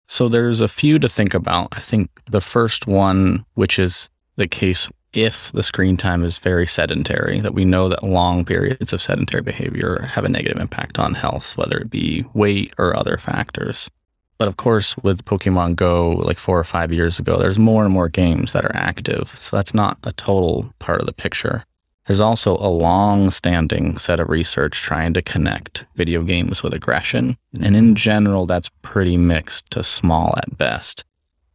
So, 0.06 0.30
there's 0.30 0.62
a 0.62 0.68
few 0.68 0.98
to 1.00 1.10
think 1.10 1.34
about. 1.34 1.68
I 1.72 1.80
think 1.80 2.08
the 2.30 2.40
first 2.40 2.86
one, 2.86 3.44
which 3.52 3.78
is 3.78 4.08
the 4.36 4.48
case 4.48 4.88
if 5.14 5.50
the 5.52 5.62
screen 5.62 5.96
time 5.96 6.24
is 6.24 6.38
very 6.38 6.66
sedentary, 6.66 7.40
that 7.40 7.54
we 7.54 7.64
know 7.64 7.88
that 7.88 8.02
long 8.02 8.44
periods 8.44 8.92
of 8.92 9.00
sedentary 9.00 9.42
behavior 9.42 10.02
have 10.12 10.24
a 10.24 10.28
negative 10.28 10.60
impact 10.60 10.98
on 10.98 11.14
health, 11.14 11.56
whether 11.56 11.78
it 11.78 11.90
be 11.90 12.24
weight 12.34 12.74
or 12.78 12.98
other 12.98 13.16
factors. 13.16 13.88
But 14.36 14.48
of 14.48 14.56
course, 14.56 14.96
with 14.98 15.24
Pokemon 15.24 15.76
Go, 15.76 16.10
like 16.10 16.38
four 16.38 16.58
or 16.58 16.64
five 16.64 16.92
years 16.92 17.18
ago, 17.18 17.38
there's 17.38 17.58
more 17.58 17.84
and 17.84 17.94
more 17.94 18.08
games 18.08 18.52
that 18.52 18.64
are 18.64 18.74
active. 18.74 19.36
So 19.40 19.56
that's 19.56 19.74
not 19.74 19.98
a 20.02 20.12
total 20.12 20.72
part 20.80 21.00
of 21.00 21.06
the 21.06 21.12
picture. 21.12 21.64
There's 22.06 22.20
also 22.20 22.56
a 22.58 22.68
long 22.68 23.30
standing 23.30 23.96
set 23.98 24.20
of 24.20 24.28
research 24.28 24.82
trying 24.82 25.14
to 25.14 25.22
connect 25.22 25.86
video 25.94 26.22
games 26.22 26.62
with 26.62 26.74
aggression. 26.74 27.38
And 27.62 27.76
in 27.76 27.94
general, 27.94 28.44
that's 28.44 28.68
pretty 28.82 29.16
mixed 29.16 29.70
to 29.70 29.82
small 29.82 30.34
at 30.36 30.58
best. 30.58 31.04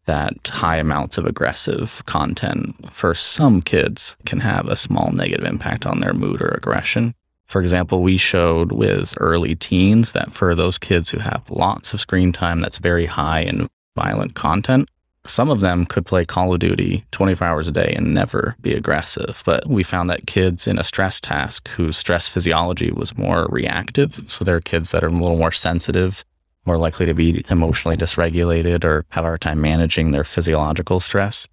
That 0.09 0.47
high 0.47 0.77
amounts 0.77 1.19
of 1.19 1.27
aggressive 1.27 2.03
content 2.07 2.75
for 2.91 3.13
some 3.13 3.61
kids 3.61 4.15
can 4.25 4.39
have 4.39 4.67
a 4.67 4.75
small 4.75 5.11
negative 5.11 5.45
impact 5.45 5.85
on 5.85 5.99
their 5.99 6.15
mood 6.15 6.41
or 6.41 6.47
aggression. 6.47 7.13
For 7.45 7.61
example, 7.61 8.01
we 8.01 8.17
showed 8.17 8.71
with 8.71 9.13
early 9.19 9.55
teens 9.55 10.13
that 10.13 10.31
for 10.31 10.55
those 10.55 10.79
kids 10.79 11.11
who 11.11 11.19
have 11.19 11.47
lots 11.51 11.93
of 11.93 11.99
screen 11.99 12.31
time 12.31 12.59
that's 12.59 12.79
very 12.79 13.05
high 13.05 13.41
in 13.41 13.69
violent 13.95 14.33
content, 14.33 14.89
some 15.27 15.51
of 15.51 15.59
them 15.59 15.85
could 15.85 16.07
play 16.07 16.25
Call 16.25 16.53
of 16.53 16.59
Duty 16.59 17.05
24 17.11 17.47
hours 17.47 17.67
a 17.67 17.71
day 17.71 17.93
and 17.95 18.11
never 18.11 18.55
be 18.61 18.73
aggressive. 18.73 19.43
But 19.45 19.67
we 19.67 19.83
found 19.83 20.09
that 20.09 20.25
kids 20.25 20.65
in 20.65 20.79
a 20.79 20.83
stress 20.83 21.19
task 21.19 21.67
whose 21.69 21.97
stress 21.97 22.27
physiology 22.27 22.89
was 22.89 23.15
more 23.15 23.45
reactive, 23.51 24.23
so 24.27 24.43
they're 24.43 24.59
kids 24.59 24.89
that 24.89 25.03
are 25.03 25.07
a 25.07 25.11
little 25.11 25.37
more 25.37 25.51
sensitive, 25.51 26.25
more 26.69 26.77
likely 26.77 27.07
to 27.07 27.15
be 27.15 27.43
emotionally 27.49 27.97
dysregulated 27.97 28.83
or 28.83 29.03
have 29.09 29.23
a 29.23 29.27
hard 29.27 29.41
time 29.41 29.59
managing 29.59 30.11
their 30.11 30.23
physiological 30.23 30.99
stress. 30.99 31.47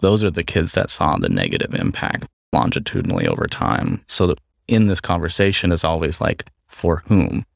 Those 0.00 0.22
are 0.22 0.30
the 0.30 0.44
kids 0.44 0.72
that 0.72 0.90
saw 0.90 1.16
the 1.16 1.30
negative 1.30 1.74
impact 1.74 2.26
longitudinally 2.52 3.26
over 3.26 3.46
time. 3.46 4.04
So 4.08 4.34
in 4.66 4.86
this 4.86 5.00
conversation 5.00 5.72
is 5.72 5.84
always 5.84 6.20
like, 6.20 6.44
for 6.66 7.02
whom? 7.06 7.46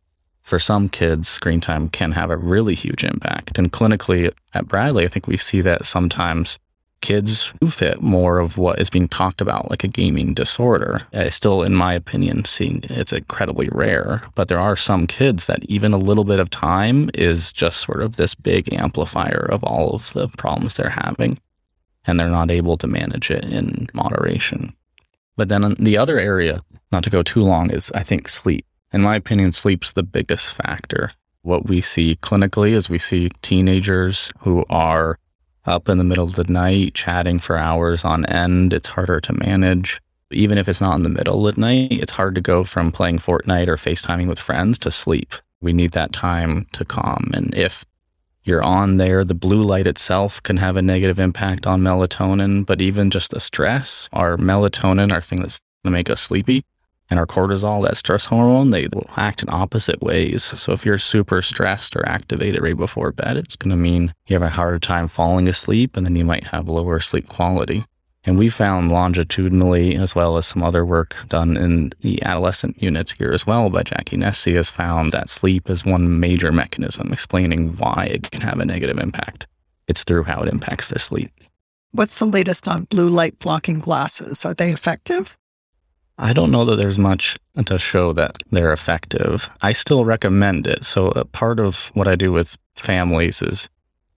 for 0.43 0.59
some 0.59 0.89
kids, 0.89 1.29
screen 1.29 1.61
time 1.61 1.89
can 1.89 2.13
have 2.13 2.31
a 2.31 2.37
really 2.37 2.75
huge 2.75 3.05
impact. 3.05 3.59
And 3.59 3.73
clinically 3.73 4.33
at 4.53 4.67
Bradley, 4.67 5.05
I 5.05 5.09
think 5.09 5.27
we 5.27 5.37
see 5.37 5.61
that 5.63 5.87
sometimes 5.87 6.59
kids 7.03 7.53
who 7.61 7.69
fit 7.69 8.01
more 8.01 8.39
of 8.39 8.57
what 8.57 8.79
is 8.79 8.89
being 8.89 9.09
talked 9.09 9.43
about, 9.43 9.69
like 9.69 9.85
a 9.85 9.89
gaming 9.89 10.33
disorder. 10.33 11.03
I 11.13 11.29
still, 11.29 11.63
in 11.63 11.75
my 11.75 11.93
opinion, 11.93 12.47
seeing 12.47 12.81
it's 12.85 13.13
incredibly 13.13 13.69
rare, 13.71 14.23
but 14.35 14.49
there 14.49 14.59
are 14.59 14.77
some 14.77 15.07
kids 15.07 15.47
that 15.47 15.65
even 15.65 15.93
a 15.93 15.99
little 15.99 16.25
bit 16.25 16.39
of 16.39 16.49
time 16.49 17.11
is 17.13 17.53
just 17.53 17.81
sort 17.81 18.01
of 18.01 18.17
this 18.17 18.35
big 18.35 18.73
amplifier 18.73 19.47
of 19.51 19.63
all 19.63 19.91
of 19.91 20.13
the 20.15 20.29
problems 20.39 20.77
they're 20.77 20.89
having, 20.89 21.39
and 22.07 22.19
they're 22.19 22.29
not 22.29 22.51
able 22.51 22.79
to 22.79 22.87
manage 22.87 23.31
it 23.31 23.45
in 23.45 23.89
moderation. 23.93 24.75
But 25.37 25.49
then 25.49 25.75
the 25.79 25.99
other 25.99 26.19
area, 26.19 26.63
not 26.91 27.05
to 27.05 27.11
go 27.11 27.23
too 27.23 27.41
long, 27.41 27.71
is 27.71 27.91
I 27.95 28.03
think 28.03 28.29
sleep. 28.29 28.65
In 28.93 29.03
my 29.03 29.17
opinion, 29.17 29.53
sleep's 29.53 29.93
the 29.93 30.03
biggest 30.03 30.55
factor. 30.55 31.13
What 31.43 31.67
we 31.67 31.81
see 31.81 32.17
clinically 32.17 32.71
is 32.71 32.89
we 32.89 32.99
see 32.99 33.31
teenagers 33.41 34.31
who 34.41 34.65
are 34.71 35.19
up 35.65 35.89
in 35.89 35.99
the 35.99 36.05
middle 36.05 36.25
of 36.25 36.35
the 36.35 36.45
night 36.45 36.95
chatting 36.95 37.39
for 37.39 37.57
hours 37.57 38.05
on 38.05 38.27
end. 38.27 38.73
It's 38.73 38.89
harder 38.89 39.21
to 39.21 39.33
manage. 39.33 40.01
Even 40.31 40.59
if 40.59 40.69
it's 40.69 40.81
not 40.81 40.97
in 40.97 41.03
the 41.03 41.09
middle 41.09 41.47
at 41.49 41.59
night, 41.59 41.93
it's 41.93 42.13
hard 42.13 42.35
to 42.35 42.41
go 42.41 42.65
from 42.65 42.91
playing 42.91 43.19
Fortnite 43.19 43.69
or 43.69 43.77
FaceTiming 43.77 44.29
with 44.29 44.39
friends 44.39 44.79
to 44.79 44.91
sleep. 44.91 45.35
We 45.61 45.73
need 45.73 45.93
that 45.93 46.13
time 46.13 46.67
to 46.73 46.85
calm. 46.85 47.31
And 47.35 47.55
if 47.55 47.85
you're 48.45 48.63
on 48.63 48.97
there, 48.97 49.25
the 49.25 49.35
blue 49.35 49.63
light 49.63 49.87
itself 49.87 50.43
can 50.43 50.57
have 50.57 50.77
a 50.77 50.83
negative 50.83 51.21
impact 51.21 51.67
on 51.67 51.83
melatonin, 51.83 52.67
but 52.67 52.81
even 52.81 53.11
just 53.11 53.31
the 53.31 53.41
stress, 53.41 54.09
our 54.13 54.37
melatonin, 54.37 55.13
our 55.13 55.23
thing 55.23 55.41
that's 55.41 55.61
going 55.85 55.93
to 55.93 55.99
make 55.99 56.11
us 56.11 56.21
sleepy, 56.21 56.65
and 57.13 57.19
our 57.19 57.27
cortisol, 57.27 57.85
that 57.85 57.99
stress 57.99 58.25
hormone, 58.25 58.71
they 58.71 58.89
will 58.91 59.09
act 59.19 59.43
in 59.43 59.51
opposite 59.51 60.01
ways. 60.01 60.43
So 60.43 60.73
if 60.73 60.87
you're 60.87 60.97
super 60.97 61.43
stressed 61.43 61.95
or 61.95 62.09
activated 62.09 62.63
right 62.63 62.75
before 62.75 63.13
bed, 63.13 63.37
it's 63.37 63.55
going 63.55 63.69
to 63.69 63.77
mean 63.77 64.15
you 64.27 64.35
have 64.35 64.43
a 64.43 64.49
harder 64.49 64.79
time 64.79 65.09
falling 65.09 65.47
asleep 65.47 65.95
and 65.95 66.07
then 66.07 66.17
you 66.17 66.25
might 66.25 66.45
have 66.45 66.71
lower 66.71 67.01
sleep 67.01 67.29
quality. 67.29 67.85
And 68.25 68.39
we 68.39 68.49
found 68.49 68.91
longitudinally, 68.91 69.95
as 69.95 70.15
well 70.15 70.39
as 70.39 70.47
some 70.47 70.63
other 70.63 70.87
work 70.87 71.15
done 71.29 71.59
in 71.59 71.93
the 72.01 72.23
adolescent 72.23 72.83
units 72.83 73.13
here 73.13 73.33
as 73.33 73.47
well 73.47 73.69
by 73.69 73.83
Jackie 73.83 74.17
Nesi, 74.17 74.55
has 74.55 74.71
found 74.71 75.13
that 75.13 75.29
sleep 75.29 75.69
is 75.69 75.85
one 75.85 76.19
major 76.19 76.51
mechanism 76.51 77.13
explaining 77.13 77.77
why 77.77 78.09
it 78.11 78.31
can 78.31 78.41
have 78.41 78.59
a 78.59 78.65
negative 78.65 78.99
impact. 78.99 79.47
It's 79.87 80.03
through 80.03 80.25
how 80.25 80.41
it 80.43 80.49
impacts 80.49 80.89
their 80.89 80.99
sleep. 80.99 81.31
What's 81.91 82.19
the 82.19 82.25
latest 82.25 82.67
on 82.69 82.85
blue 82.85 83.11
light 83.11 83.39
blocking 83.39 83.81
glasses? 83.81 84.47
Are 84.47 84.55
they 84.55 84.73
effective? 84.73 85.37
I 86.23 86.33
don't 86.33 86.53
know 86.53 86.65
that 86.67 86.77
there's 86.77 87.01
much 87.01 87.37
to 87.67 87.79
show 87.81 88.13
that 88.13 88.45
they're 88.53 88.73
effective. 88.73 89.51
I 89.61 89.73
still 89.73 90.05
recommend 90.05 90.69
it. 90.69 90.85
So, 90.85 91.09
a 91.09 91.25
part 91.25 91.59
of 91.59 91.91
what 91.95 92.07
I 92.07 92.15
do 92.15 92.31
with 92.31 92.57
families 92.77 93.43
is 93.43 93.69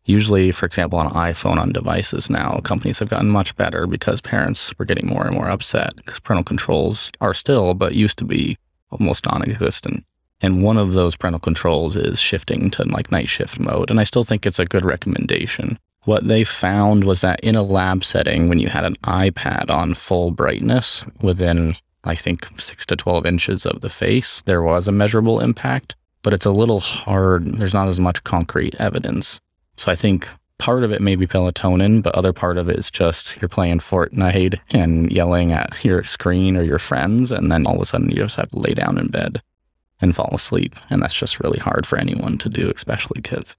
usually, 0.05 0.51
for 0.51 0.67
example, 0.67 0.99
on 0.99 1.11
iPhone 1.13 1.57
on 1.57 1.73
devices 1.73 2.29
now, 2.29 2.59
companies 2.59 2.99
have 2.99 3.09
gotten 3.09 3.29
much 3.29 3.55
better 3.55 3.87
because 3.87 4.21
parents 4.21 4.71
were 4.77 4.85
getting 4.85 5.07
more 5.07 5.25
and 5.25 5.33
more 5.33 5.49
upset 5.49 5.95
because 5.95 6.19
parental 6.19 6.43
controls 6.43 7.11
are 7.21 7.33
still, 7.33 7.73
but 7.73 7.95
used 7.95 8.19
to 8.19 8.25
be 8.25 8.55
almost 8.91 9.25
non 9.25 9.41
existent. 9.41 10.05
And 10.41 10.61
one 10.61 10.77
of 10.77 10.93
those 10.93 11.15
parental 11.15 11.39
controls 11.39 11.95
is 11.95 12.21
shifting 12.21 12.69
to 12.71 12.83
like 12.83 13.11
night 13.11 13.29
shift 13.29 13.59
mode. 13.59 13.89
And 13.89 13.99
I 13.99 14.03
still 14.03 14.23
think 14.23 14.45
it's 14.45 14.59
a 14.59 14.65
good 14.65 14.85
recommendation. 14.85 15.79
What 16.03 16.27
they 16.27 16.43
found 16.43 17.03
was 17.03 17.21
that 17.21 17.39
in 17.39 17.55
a 17.55 17.63
lab 17.63 18.05
setting, 18.05 18.47
when 18.47 18.59
you 18.59 18.67
had 18.67 18.85
an 18.85 18.95
iPad 19.05 19.71
on 19.71 19.95
full 19.95 20.29
brightness 20.29 21.03
within 21.23 21.77
I 22.05 22.15
think, 22.15 22.47
six 22.59 22.85
to 22.87 22.95
12 22.95 23.25
inches 23.25 23.65
of 23.65 23.81
the 23.81 23.89
face, 23.89 24.41
there 24.45 24.61
was 24.61 24.87
a 24.87 24.91
measurable 24.91 25.39
impact, 25.39 25.95
but 26.21 26.33
it's 26.33 26.45
a 26.45 26.51
little 26.51 26.79
hard. 26.79 27.45
There's 27.57 27.73
not 27.73 27.87
as 27.87 27.99
much 27.99 28.23
concrete 28.23 28.75
evidence. 28.75 29.39
So 29.77 29.91
I 29.91 29.95
think 29.95 30.29
part 30.57 30.83
of 30.83 30.91
it 30.91 31.01
may 31.01 31.15
be 31.15 31.27
melatonin, 31.27 32.01
but 32.01 32.15
other 32.15 32.33
part 32.33 32.57
of 32.57 32.69
it 32.69 32.77
is 32.77 32.89
just 32.89 33.41
you're 33.41 33.49
playing 33.49 33.79
Fortnite 33.79 34.59
and 34.69 35.11
yelling 35.11 35.51
at 35.51 35.83
your 35.83 36.03
screen 36.03 36.55
or 36.55 36.63
your 36.63 36.79
friends, 36.79 37.31
and 37.31 37.51
then 37.51 37.65
all 37.65 37.75
of 37.75 37.81
a 37.81 37.85
sudden 37.85 38.09
you 38.09 38.17
just 38.17 38.35
have 38.37 38.49
to 38.51 38.59
lay 38.59 38.73
down 38.73 38.97
in 38.97 39.07
bed 39.07 39.41
and 40.01 40.15
fall 40.15 40.31
asleep. 40.33 40.75
And 40.89 41.01
that's 41.01 41.15
just 41.15 41.39
really 41.39 41.59
hard 41.59 41.85
for 41.85 41.97
anyone 41.97 42.37
to 42.39 42.49
do, 42.49 42.71
especially 42.73 43.21
kids. 43.21 43.55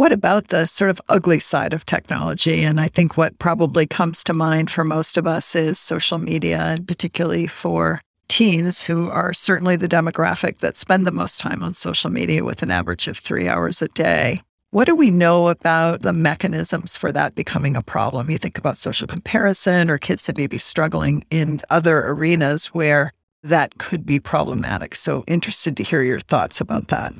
What 0.00 0.12
about 0.12 0.48
the 0.48 0.64
sort 0.64 0.90
of 0.90 0.98
ugly 1.10 1.38
side 1.40 1.74
of 1.74 1.84
technology? 1.84 2.62
And 2.62 2.80
I 2.80 2.88
think 2.88 3.18
what 3.18 3.38
probably 3.38 3.86
comes 3.86 4.24
to 4.24 4.32
mind 4.32 4.70
for 4.70 4.82
most 4.82 5.18
of 5.18 5.26
us 5.26 5.54
is 5.54 5.78
social 5.78 6.16
media, 6.16 6.58
and 6.58 6.88
particularly 6.88 7.46
for 7.46 8.00
teens 8.26 8.84
who 8.84 9.10
are 9.10 9.34
certainly 9.34 9.76
the 9.76 9.86
demographic 9.86 10.60
that 10.60 10.78
spend 10.78 11.06
the 11.06 11.12
most 11.12 11.38
time 11.38 11.62
on 11.62 11.74
social 11.74 12.08
media 12.08 12.42
with 12.44 12.62
an 12.62 12.70
average 12.70 13.08
of 13.08 13.18
three 13.18 13.46
hours 13.46 13.82
a 13.82 13.88
day. 13.88 14.40
What 14.70 14.86
do 14.86 14.96
we 14.96 15.10
know 15.10 15.48
about 15.48 16.00
the 16.00 16.14
mechanisms 16.14 16.96
for 16.96 17.12
that 17.12 17.34
becoming 17.34 17.76
a 17.76 17.82
problem? 17.82 18.30
You 18.30 18.38
think 18.38 18.56
about 18.56 18.78
social 18.78 19.06
comparison 19.06 19.90
or 19.90 19.98
kids 19.98 20.24
that 20.24 20.38
may 20.38 20.46
be 20.46 20.56
struggling 20.56 21.26
in 21.30 21.60
other 21.68 22.06
arenas 22.06 22.68
where 22.68 23.12
that 23.42 23.76
could 23.76 24.06
be 24.06 24.18
problematic. 24.18 24.94
So, 24.94 25.24
interested 25.26 25.76
to 25.76 25.82
hear 25.82 26.00
your 26.00 26.20
thoughts 26.20 26.58
about 26.58 26.88
that. 26.88 27.12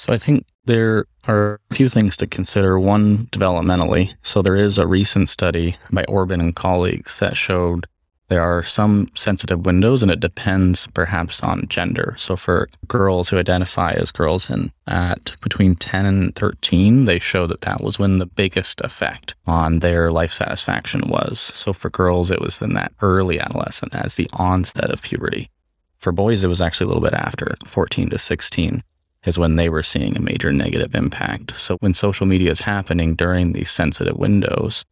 So 0.00 0.14
I 0.14 0.16
think 0.16 0.46
there 0.64 1.04
are 1.28 1.60
a 1.70 1.74
few 1.74 1.90
things 1.90 2.16
to 2.16 2.26
consider. 2.26 2.80
One, 2.80 3.26
developmentally. 3.26 4.14
So 4.22 4.40
there 4.40 4.56
is 4.56 4.78
a 4.78 4.86
recent 4.86 5.28
study 5.28 5.76
by 5.90 6.04
Orben 6.04 6.40
and 6.40 6.56
colleagues 6.56 7.18
that 7.18 7.36
showed 7.36 7.86
there 8.28 8.40
are 8.40 8.62
some 8.62 9.08
sensitive 9.14 9.66
windows 9.66 10.02
and 10.02 10.10
it 10.10 10.18
depends 10.18 10.86
perhaps 10.94 11.42
on 11.42 11.68
gender. 11.68 12.14
So 12.16 12.34
for 12.34 12.70
girls 12.88 13.28
who 13.28 13.36
identify 13.36 13.92
as 13.92 14.10
girls 14.10 14.48
and 14.48 14.72
at 14.86 15.38
between 15.42 15.76
10 15.76 16.06
and 16.06 16.34
13, 16.34 17.04
they 17.04 17.18
show 17.18 17.46
that 17.46 17.60
that 17.60 17.82
was 17.82 17.98
when 17.98 18.20
the 18.20 18.24
biggest 18.24 18.80
effect 18.80 19.34
on 19.46 19.80
their 19.80 20.10
life 20.10 20.32
satisfaction 20.32 21.10
was. 21.10 21.38
So 21.38 21.74
for 21.74 21.90
girls, 21.90 22.30
it 22.30 22.40
was 22.40 22.62
in 22.62 22.72
that 22.72 22.92
early 23.02 23.38
adolescent 23.38 23.94
as 23.94 24.14
the 24.14 24.30
onset 24.32 24.90
of 24.90 25.02
puberty. 25.02 25.50
For 25.98 26.10
boys, 26.10 26.42
it 26.42 26.48
was 26.48 26.62
actually 26.62 26.86
a 26.86 26.88
little 26.88 27.02
bit 27.02 27.12
after 27.12 27.54
14 27.66 28.08
to 28.08 28.18
16 28.18 28.82
is 29.24 29.38
when 29.38 29.56
they 29.56 29.68
were 29.68 29.82
seeing 29.82 30.16
a 30.16 30.20
major 30.20 30.52
negative 30.52 30.94
impact. 30.94 31.56
So 31.56 31.76
when 31.80 31.94
social 31.94 32.26
media 32.26 32.50
is 32.50 32.60
happening 32.60 33.14
during 33.14 33.52
these 33.52 33.70
sensitive 33.70 34.16
windows 34.16 34.84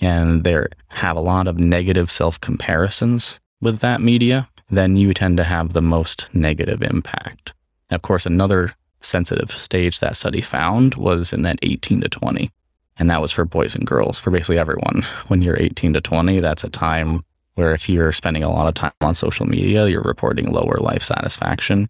and 0.00 0.44
they 0.44 0.64
have 0.88 1.16
a 1.16 1.20
lot 1.20 1.46
of 1.46 1.58
negative 1.58 2.10
self 2.10 2.40
comparisons 2.40 3.40
with 3.60 3.80
that 3.80 4.00
media, 4.00 4.48
then 4.68 4.96
you 4.96 5.12
tend 5.12 5.36
to 5.36 5.44
have 5.44 5.72
the 5.72 5.82
most 5.82 6.28
negative 6.32 6.82
impact. 6.82 7.52
of 7.90 8.02
course, 8.02 8.24
another 8.24 8.74
sensitive 9.00 9.50
stage 9.50 9.98
that 10.00 10.16
study 10.16 10.40
found 10.40 10.94
was 10.94 11.32
in 11.32 11.42
that 11.42 11.58
18 11.62 12.00
to 12.00 12.08
20. 12.08 12.50
And 12.98 13.10
that 13.10 13.20
was 13.20 13.32
for 13.32 13.44
boys 13.44 13.74
and 13.74 13.86
girls, 13.86 14.18
for 14.18 14.30
basically 14.30 14.58
everyone. 14.58 15.02
When 15.28 15.42
you're 15.42 15.60
18 15.60 15.94
to 15.94 16.00
20, 16.00 16.40
that's 16.40 16.64
a 16.64 16.70
time 16.70 17.20
where 17.54 17.74
if 17.74 17.88
you're 17.88 18.12
spending 18.12 18.42
a 18.42 18.50
lot 18.50 18.68
of 18.68 18.74
time 18.74 18.92
on 19.00 19.14
social 19.14 19.46
media, 19.46 19.86
you're 19.88 20.02
reporting 20.02 20.46
lower 20.50 20.78
life 20.78 21.02
satisfaction. 21.02 21.88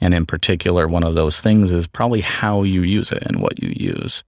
And 0.00 0.12
in 0.14 0.26
particular, 0.26 0.86
one 0.86 1.02
of 1.02 1.14
those 1.14 1.40
things 1.40 1.72
is 1.72 1.86
probably 1.86 2.20
how 2.20 2.62
you 2.62 2.82
use 2.82 3.12
it 3.12 3.22
and 3.22 3.40
what 3.40 3.62
you 3.62 3.72
use. 3.76 4.24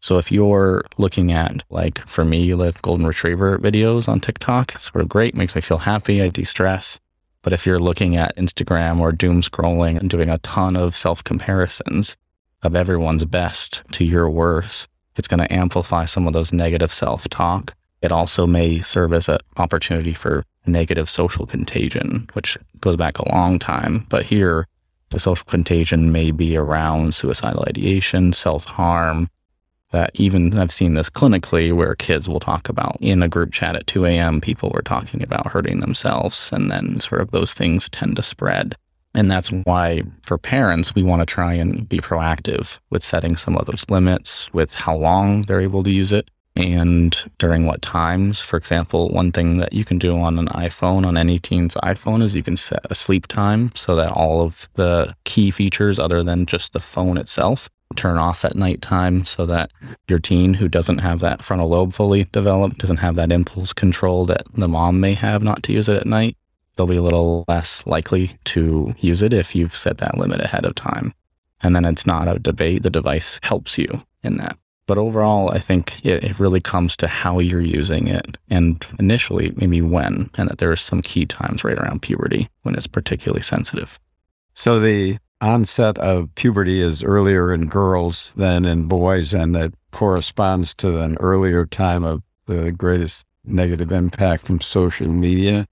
So 0.00 0.18
if 0.18 0.30
you're 0.30 0.84
looking 0.96 1.32
at, 1.32 1.64
like 1.70 2.06
for 2.06 2.24
me, 2.24 2.54
with 2.54 2.80
golden 2.82 3.06
retriever 3.06 3.58
videos 3.58 4.08
on 4.08 4.20
TikTok, 4.20 4.74
it's 4.74 4.90
sort 4.90 5.02
of 5.02 5.08
great, 5.08 5.34
makes 5.34 5.54
me 5.54 5.60
feel 5.60 5.78
happy, 5.78 6.22
I 6.22 6.28
de 6.28 6.44
stress. 6.44 7.00
But 7.42 7.52
if 7.52 7.66
you're 7.66 7.78
looking 7.78 8.16
at 8.16 8.36
Instagram 8.36 9.00
or 9.00 9.10
doom 9.12 9.42
scrolling 9.42 9.98
and 9.98 10.08
doing 10.08 10.28
a 10.28 10.38
ton 10.38 10.76
of 10.76 10.96
self 10.96 11.24
comparisons 11.24 12.16
of 12.62 12.76
everyone's 12.76 13.24
best 13.24 13.82
to 13.92 14.04
your 14.04 14.28
worst, 14.30 14.88
it's 15.16 15.28
going 15.28 15.40
to 15.40 15.52
amplify 15.52 16.04
some 16.04 16.26
of 16.26 16.32
those 16.32 16.52
negative 16.52 16.92
self 16.92 17.28
talk. 17.28 17.74
It 18.00 18.12
also 18.12 18.46
may 18.46 18.80
serve 18.80 19.12
as 19.12 19.28
an 19.28 19.38
opportunity 19.56 20.14
for 20.14 20.44
negative 20.66 21.10
social 21.10 21.46
contagion, 21.46 22.28
which 22.34 22.56
goes 22.80 22.96
back 22.96 23.18
a 23.18 23.28
long 23.28 23.58
time. 23.58 24.06
But 24.08 24.26
here, 24.26 24.66
the 25.10 25.18
social 25.18 25.46
contagion 25.46 26.12
may 26.12 26.30
be 26.30 26.56
around 26.56 27.14
suicidal 27.14 27.64
ideation, 27.68 28.32
self 28.32 28.64
harm, 28.64 29.28
that 29.90 30.10
even 30.14 30.56
I've 30.58 30.72
seen 30.72 30.94
this 30.94 31.08
clinically 31.08 31.74
where 31.74 31.94
kids 31.94 32.28
will 32.28 32.40
talk 32.40 32.68
about 32.68 32.96
in 33.00 33.22
a 33.22 33.28
group 33.28 33.52
chat 33.52 33.74
at 33.74 33.86
2 33.86 34.04
a.m., 34.04 34.40
people 34.40 34.70
were 34.70 34.82
talking 34.82 35.22
about 35.22 35.46
hurting 35.46 35.80
themselves. 35.80 36.50
And 36.52 36.70
then 36.70 37.00
sort 37.00 37.22
of 37.22 37.30
those 37.30 37.54
things 37.54 37.88
tend 37.88 38.16
to 38.16 38.22
spread. 38.22 38.76
And 39.14 39.30
that's 39.30 39.48
why 39.48 40.02
for 40.22 40.36
parents, 40.36 40.94
we 40.94 41.02
want 41.02 41.20
to 41.20 41.26
try 41.26 41.54
and 41.54 41.88
be 41.88 41.98
proactive 41.98 42.78
with 42.90 43.02
setting 43.02 43.36
some 43.36 43.56
of 43.56 43.66
those 43.66 43.84
limits 43.88 44.52
with 44.52 44.74
how 44.74 44.94
long 44.94 45.42
they're 45.42 45.60
able 45.60 45.82
to 45.84 45.90
use 45.90 46.12
it 46.12 46.30
and 46.58 47.16
during 47.38 47.66
what 47.66 47.80
times. 47.80 48.40
For 48.40 48.56
example, 48.56 49.08
one 49.10 49.32
thing 49.32 49.58
that 49.58 49.72
you 49.72 49.84
can 49.84 49.98
do 49.98 50.18
on 50.18 50.38
an 50.38 50.48
iPhone, 50.48 51.06
on 51.06 51.16
any 51.16 51.38
teen's 51.38 51.74
iPhone, 51.76 52.22
is 52.22 52.34
you 52.34 52.42
can 52.42 52.56
set 52.56 52.84
a 52.90 52.94
sleep 52.94 53.26
time 53.26 53.70
so 53.74 53.94
that 53.96 54.10
all 54.10 54.42
of 54.42 54.68
the 54.74 55.14
key 55.24 55.50
features, 55.50 55.98
other 55.98 56.22
than 56.22 56.46
just 56.46 56.72
the 56.72 56.80
phone 56.80 57.16
itself, 57.16 57.70
turn 57.96 58.18
off 58.18 58.44
at 58.44 58.54
nighttime 58.54 59.24
so 59.24 59.46
that 59.46 59.70
your 60.08 60.18
teen 60.18 60.54
who 60.54 60.68
doesn't 60.68 60.98
have 60.98 61.20
that 61.20 61.42
frontal 61.42 61.68
lobe 61.68 61.92
fully 61.92 62.24
developed, 62.24 62.78
doesn't 62.78 62.98
have 62.98 63.14
that 63.14 63.32
impulse 63.32 63.72
control 63.72 64.26
that 64.26 64.42
the 64.54 64.68
mom 64.68 65.00
may 65.00 65.14
have 65.14 65.42
not 65.42 65.62
to 65.62 65.72
use 65.72 65.88
it 65.88 65.96
at 65.96 66.06
night, 66.06 66.36
they'll 66.76 66.86
be 66.86 66.96
a 66.96 67.02
little 67.02 67.44
less 67.48 67.86
likely 67.86 68.38
to 68.44 68.94
use 68.98 69.22
it 69.22 69.32
if 69.32 69.54
you've 69.54 69.76
set 69.76 69.98
that 69.98 70.18
limit 70.18 70.40
ahead 70.40 70.64
of 70.64 70.74
time. 70.74 71.14
And 71.60 71.74
then 71.74 71.84
it's 71.84 72.06
not 72.06 72.28
a 72.28 72.38
debate. 72.38 72.82
The 72.82 72.90
device 72.90 73.40
helps 73.42 73.78
you 73.78 74.02
in 74.22 74.36
that. 74.36 74.56
But 74.88 74.96
overall, 74.96 75.50
I 75.52 75.60
think 75.60 76.02
it, 76.02 76.24
it 76.24 76.40
really 76.40 76.62
comes 76.62 76.96
to 76.96 77.08
how 77.08 77.40
you're 77.40 77.60
using 77.60 78.08
it 78.08 78.38
and 78.48 78.84
initially 78.98 79.52
maybe 79.54 79.82
when, 79.82 80.30
and 80.38 80.48
that 80.48 80.58
there 80.58 80.72
are 80.72 80.76
some 80.76 81.02
key 81.02 81.26
times 81.26 81.62
right 81.62 81.78
around 81.78 82.00
puberty 82.00 82.48
when 82.62 82.74
it's 82.74 82.86
particularly 82.86 83.42
sensitive. 83.42 84.00
So 84.54 84.80
the 84.80 85.18
onset 85.42 85.98
of 85.98 86.34
puberty 86.36 86.80
is 86.80 87.04
earlier 87.04 87.52
in 87.52 87.66
girls 87.66 88.32
than 88.38 88.64
in 88.64 88.88
boys, 88.88 89.34
and 89.34 89.54
that 89.54 89.74
corresponds 89.90 90.72
to 90.76 90.98
an 91.02 91.18
earlier 91.20 91.66
time 91.66 92.02
of 92.02 92.22
the 92.46 92.72
greatest 92.72 93.26
negative 93.44 93.92
impact 93.92 94.46
from 94.46 94.58
social 94.62 95.08
media 95.08 95.66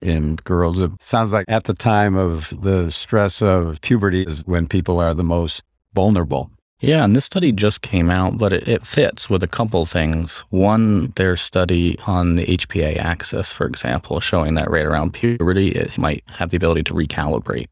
in 0.00 0.36
girls. 0.36 0.78
It 0.78 0.92
sounds 1.02 1.32
like 1.32 1.46
at 1.48 1.64
the 1.64 1.74
time 1.74 2.14
of 2.14 2.54
the 2.62 2.92
stress 2.92 3.42
of 3.42 3.80
puberty 3.80 4.22
is 4.22 4.46
when 4.46 4.68
people 4.68 5.00
are 5.00 5.12
the 5.12 5.24
most 5.24 5.64
vulnerable. 5.92 6.52
Yeah, 6.80 7.04
and 7.04 7.14
this 7.14 7.26
study 7.26 7.52
just 7.52 7.82
came 7.82 8.08
out, 8.08 8.38
but 8.38 8.54
it, 8.54 8.66
it, 8.66 8.86
fits 8.86 9.28
with 9.28 9.42
a 9.42 9.48
couple 9.48 9.84
things. 9.84 10.44
One, 10.48 11.12
their 11.16 11.36
study 11.36 11.98
on 12.06 12.36
the 12.36 12.46
HPA 12.46 12.96
axis, 12.96 13.52
for 13.52 13.66
example, 13.66 14.18
showing 14.18 14.54
that 14.54 14.70
right 14.70 14.86
around 14.86 15.12
puberty, 15.12 15.72
it 15.72 15.98
might 15.98 16.24
have 16.26 16.48
the 16.48 16.56
ability 16.56 16.84
to 16.84 16.94
recalibrate. 16.94 17.68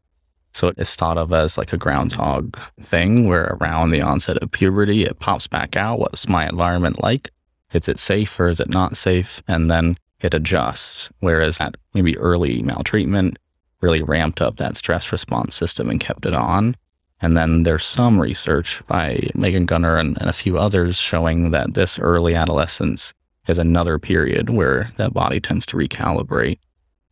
So 0.53 0.73
it's 0.77 0.95
thought 0.95 1.17
of 1.17 1.33
as 1.33 1.57
like 1.57 1.73
a 1.73 1.77
groundhog 1.77 2.57
thing 2.79 3.27
where 3.27 3.57
around 3.59 3.89
the 3.89 4.01
onset 4.01 4.37
of 4.37 4.51
puberty, 4.51 5.05
it 5.05 5.19
pops 5.19 5.47
back 5.47 5.75
out. 5.75 5.99
What's 5.99 6.27
my 6.27 6.47
environment 6.47 7.01
like? 7.01 7.31
Is 7.73 7.87
it 7.87 7.99
safe 7.99 8.39
or 8.39 8.49
is 8.49 8.59
it 8.59 8.69
not 8.69 8.95
safe? 8.95 9.41
And 9.47 9.71
then 9.71 9.97
it 10.21 10.33
adjusts. 10.33 11.09
Whereas 11.19 11.57
that 11.57 11.77
maybe 11.93 12.17
early 12.17 12.61
maltreatment 12.61 13.39
really 13.81 14.03
ramped 14.03 14.41
up 14.41 14.57
that 14.57 14.77
stress 14.77 15.11
response 15.11 15.55
system 15.55 15.89
and 15.89 15.99
kept 15.99 16.25
it 16.25 16.33
on. 16.33 16.75
And 17.21 17.35
then 17.35 17.63
there's 17.63 17.85
some 17.85 18.19
research 18.19 18.81
by 18.87 19.29
Megan 19.35 19.65
Gunnar 19.65 19.97
and, 19.97 20.17
and 20.19 20.29
a 20.29 20.33
few 20.33 20.57
others 20.57 20.97
showing 20.97 21.51
that 21.51 21.73
this 21.73 21.99
early 21.99 22.35
adolescence 22.35 23.13
is 23.47 23.57
another 23.57 23.99
period 23.99 24.49
where 24.49 24.89
that 24.97 25.13
body 25.13 25.39
tends 25.39 25.65
to 25.67 25.77
recalibrate. 25.77 26.59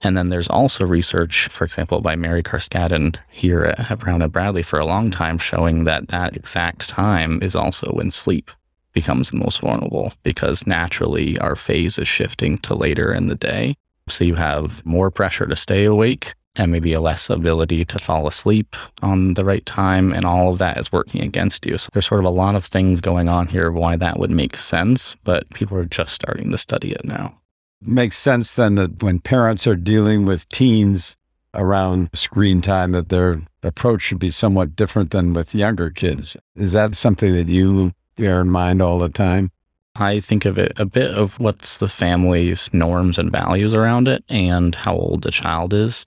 And 0.01 0.15
then 0.15 0.29
there's 0.29 0.47
also 0.47 0.85
research, 0.85 1.47
for 1.47 1.65
example, 1.65 2.01
by 2.01 2.15
Mary 2.15 2.43
Carskadon 2.43 3.17
here 3.29 3.63
at 3.63 3.99
Brown 3.99 4.21
and 4.21 4.31
Bradley 4.31 4.61
for 4.61 4.79
a 4.79 4.85
long 4.85 5.09
time 5.09 5.39
showing 5.39 5.85
that 5.85 6.09
that 6.09 6.35
exact 6.35 6.87
time 6.87 7.41
is 7.41 7.55
also 7.55 7.91
when 7.91 8.11
sleep 8.11 8.51
becomes 8.93 9.31
the 9.31 9.37
most 9.37 9.61
vulnerable 9.61 10.13
because 10.23 10.67
naturally 10.67 11.37
our 11.39 11.55
phase 11.55 11.97
is 11.97 12.07
shifting 12.07 12.57
to 12.59 12.75
later 12.75 13.11
in 13.11 13.27
the 13.27 13.35
day. 13.35 13.75
So 14.07 14.23
you 14.23 14.35
have 14.35 14.85
more 14.85 15.11
pressure 15.11 15.47
to 15.47 15.55
stay 15.55 15.85
awake 15.85 16.35
and 16.57 16.71
maybe 16.71 16.93
a 16.93 16.99
less 16.99 17.29
ability 17.29 17.85
to 17.85 17.99
fall 17.99 18.27
asleep 18.27 18.75
on 19.01 19.35
the 19.35 19.45
right 19.45 19.65
time. 19.65 20.11
And 20.11 20.25
all 20.25 20.51
of 20.51 20.57
that 20.59 20.77
is 20.77 20.91
working 20.91 21.21
against 21.21 21.65
you. 21.65 21.77
So 21.77 21.89
there's 21.93 22.07
sort 22.07 22.19
of 22.19 22.25
a 22.25 22.29
lot 22.29 22.55
of 22.55 22.65
things 22.65 23.01
going 23.01 23.29
on 23.29 23.47
here 23.47 23.71
why 23.71 23.95
that 23.97 24.19
would 24.19 24.31
make 24.31 24.57
sense, 24.57 25.15
but 25.23 25.49
people 25.51 25.77
are 25.77 25.85
just 25.85 26.13
starting 26.13 26.51
to 26.51 26.57
study 26.57 26.91
it 26.91 27.05
now 27.05 27.37
makes 27.81 28.17
sense 28.17 28.53
then 28.53 28.75
that 28.75 29.01
when 29.03 29.19
parents 29.19 29.67
are 29.67 29.75
dealing 29.75 30.25
with 30.25 30.49
teens 30.49 31.15
around 31.53 32.09
screen 32.13 32.61
time, 32.61 32.91
that 32.91 33.09
their 33.09 33.41
approach 33.63 34.03
should 34.03 34.19
be 34.19 34.31
somewhat 34.31 34.75
different 34.75 35.11
than 35.11 35.33
with 35.33 35.55
younger 35.55 35.89
kids. 35.89 36.37
Is 36.55 36.71
that 36.73 36.95
something 36.95 37.33
that 37.33 37.49
you 37.49 37.93
bear 38.15 38.41
in 38.41 38.49
mind 38.49 38.81
all 38.81 38.99
the 38.99 39.09
time? 39.09 39.51
I 39.95 40.19
think 40.19 40.45
of 40.45 40.59
it 40.59 40.73
a 40.79 40.85
bit 40.85 41.11
of 41.11 41.39
what's 41.39 41.79
the 41.79 41.87
family's 41.87 42.69
norms 42.71 43.17
and 43.17 43.31
values 43.31 43.73
around 43.73 44.07
it 44.07 44.23
and 44.29 44.75
how 44.75 44.95
old 44.95 45.23
the 45.23 45.31
child 45.31 45.73
is. 45.73 46.05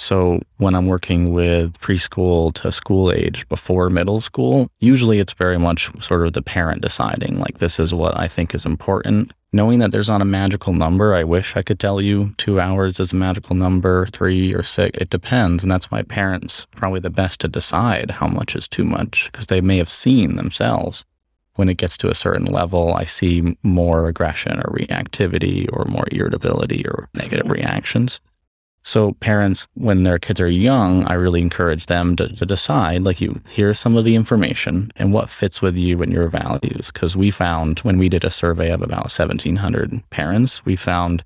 So 0.00 0.40
when 0.56 0.74
I'm 0.74 0.86
working 0.86 1.30
with 1.30 1.78
preschool 1.78 2.54
to 2.54 2.72
school 2.72 3.12
age 3.12 3.46
before 3.50 3.90
middle 3.90 4.22
school, 4.22 4.70
usually 4.80 5.18
it's 5.18 5.34
very 5.34 5.58
much 5.58 5.90
sort 6.02 6.26
of 6.26 6.32
the 6.32 6.40
parent 6.40 6.80
deciding, 6.80 7.38
like, 7.38 7.58
this 7.58 7.78
is 7.78 7.92
what 7.92 8.18
I 8.18 8.26
think 8.26 8.54
is 8.54 8.64
important. 8.64 9.32
Knowing 9.52 9.78
that 9.80 9.92
there's 9.92 10.08
not 10.08 10.22
a 10.22 10.24
magical 10.24 10.72
number, 10.72 11.14
I 11.14 11.24
wish 11.24 11.54
I 11.54 11.60
could 11.60 11.78
tell 11.78 12.00
you 12.00 12.34
two 12.38 12.58
hours 12.58 12.98
is 12.98 13.12
a 13.12 13.16
magical 13.16 13.54
number, 13.54 14.06
three 14.06 14.54
or 14.54 14.62
six. 14.62 14.96
It 14.96 15.10
depends. 15.10 15.62
And 15.62 15.70
that's 15.70 15.90
why 15.90 16.00
parents 16.00 16.66
probably 16.74 17.00
the 17.00 17.10
best 17.10 17.40
to 17.40 17.48
decide 17.48 18.10
how 18.12 18.26
much 18.26 18.56
is 18.56 18.66
too 18.66 18.84
much 18.84 19.28
because 19.30 19.48
they 19.48 19.60
may 19.60 19.76
have 19.76 19.90
seen 19.90 20.36
themselves. 20.36 21.04
When 21.56 21.68
it 21.68 21.76
gets 21.76 21.98
to 21.98 22.10
a 22.10 22.14
certain 22.14 22.46
level, 22.46 22.94
I 22.94 23.04
see 23.04 23.54
more 23.62 24.08
aggression 24.08 24.60
or 24.60 24.72
reactivity 24.72 25.68
or 25.70 25.84
more 25.84 26.06
irritability 26.10 26.86
or 26.86 27.10
negative 27.12 27.50
reactions. 27.50 28.18
So 28.82 29.12
parents, 29.14 29.66
when 29.74 30.04
their 30.04 30.18
kids 30.18 30.40
are 30.40 30.48
young, 30.48 31.04
I 31.04 31.14
really 31.14 31.42
encourage 31.42 31.86
them 31.86 32.16
to, 32.16 32.28
to 32.28 32.46
decide, 32.46 33.02
like 33.02 33.20
you, 33.20 33.40
hear 33.50 33.74
some 33.74 33.96
of 33.96 34.04
the 34.04 34.16
information 34.16 34.90
and 34.96 35.12
what 35.12 35.28
fits 35.28 35.60
with 35.60 35.76
you 35.76 36.02
and 36.02 36.12
your 36.12 36.28
values. 36.28 36.90
Because 36.90 37.14
we 37.14 37.30
found 37.30 37.80
when 37.80 37.98
we 37.98 38.08
did 38.08 38.24
a 38.24 38.30
survey 38.30 38.70
of 38.70 38.80
about 38.80 39.04
1,700 39.04 40.08
parents, 40.10 40.64
we 40.64 40.76
found 40.76 41.24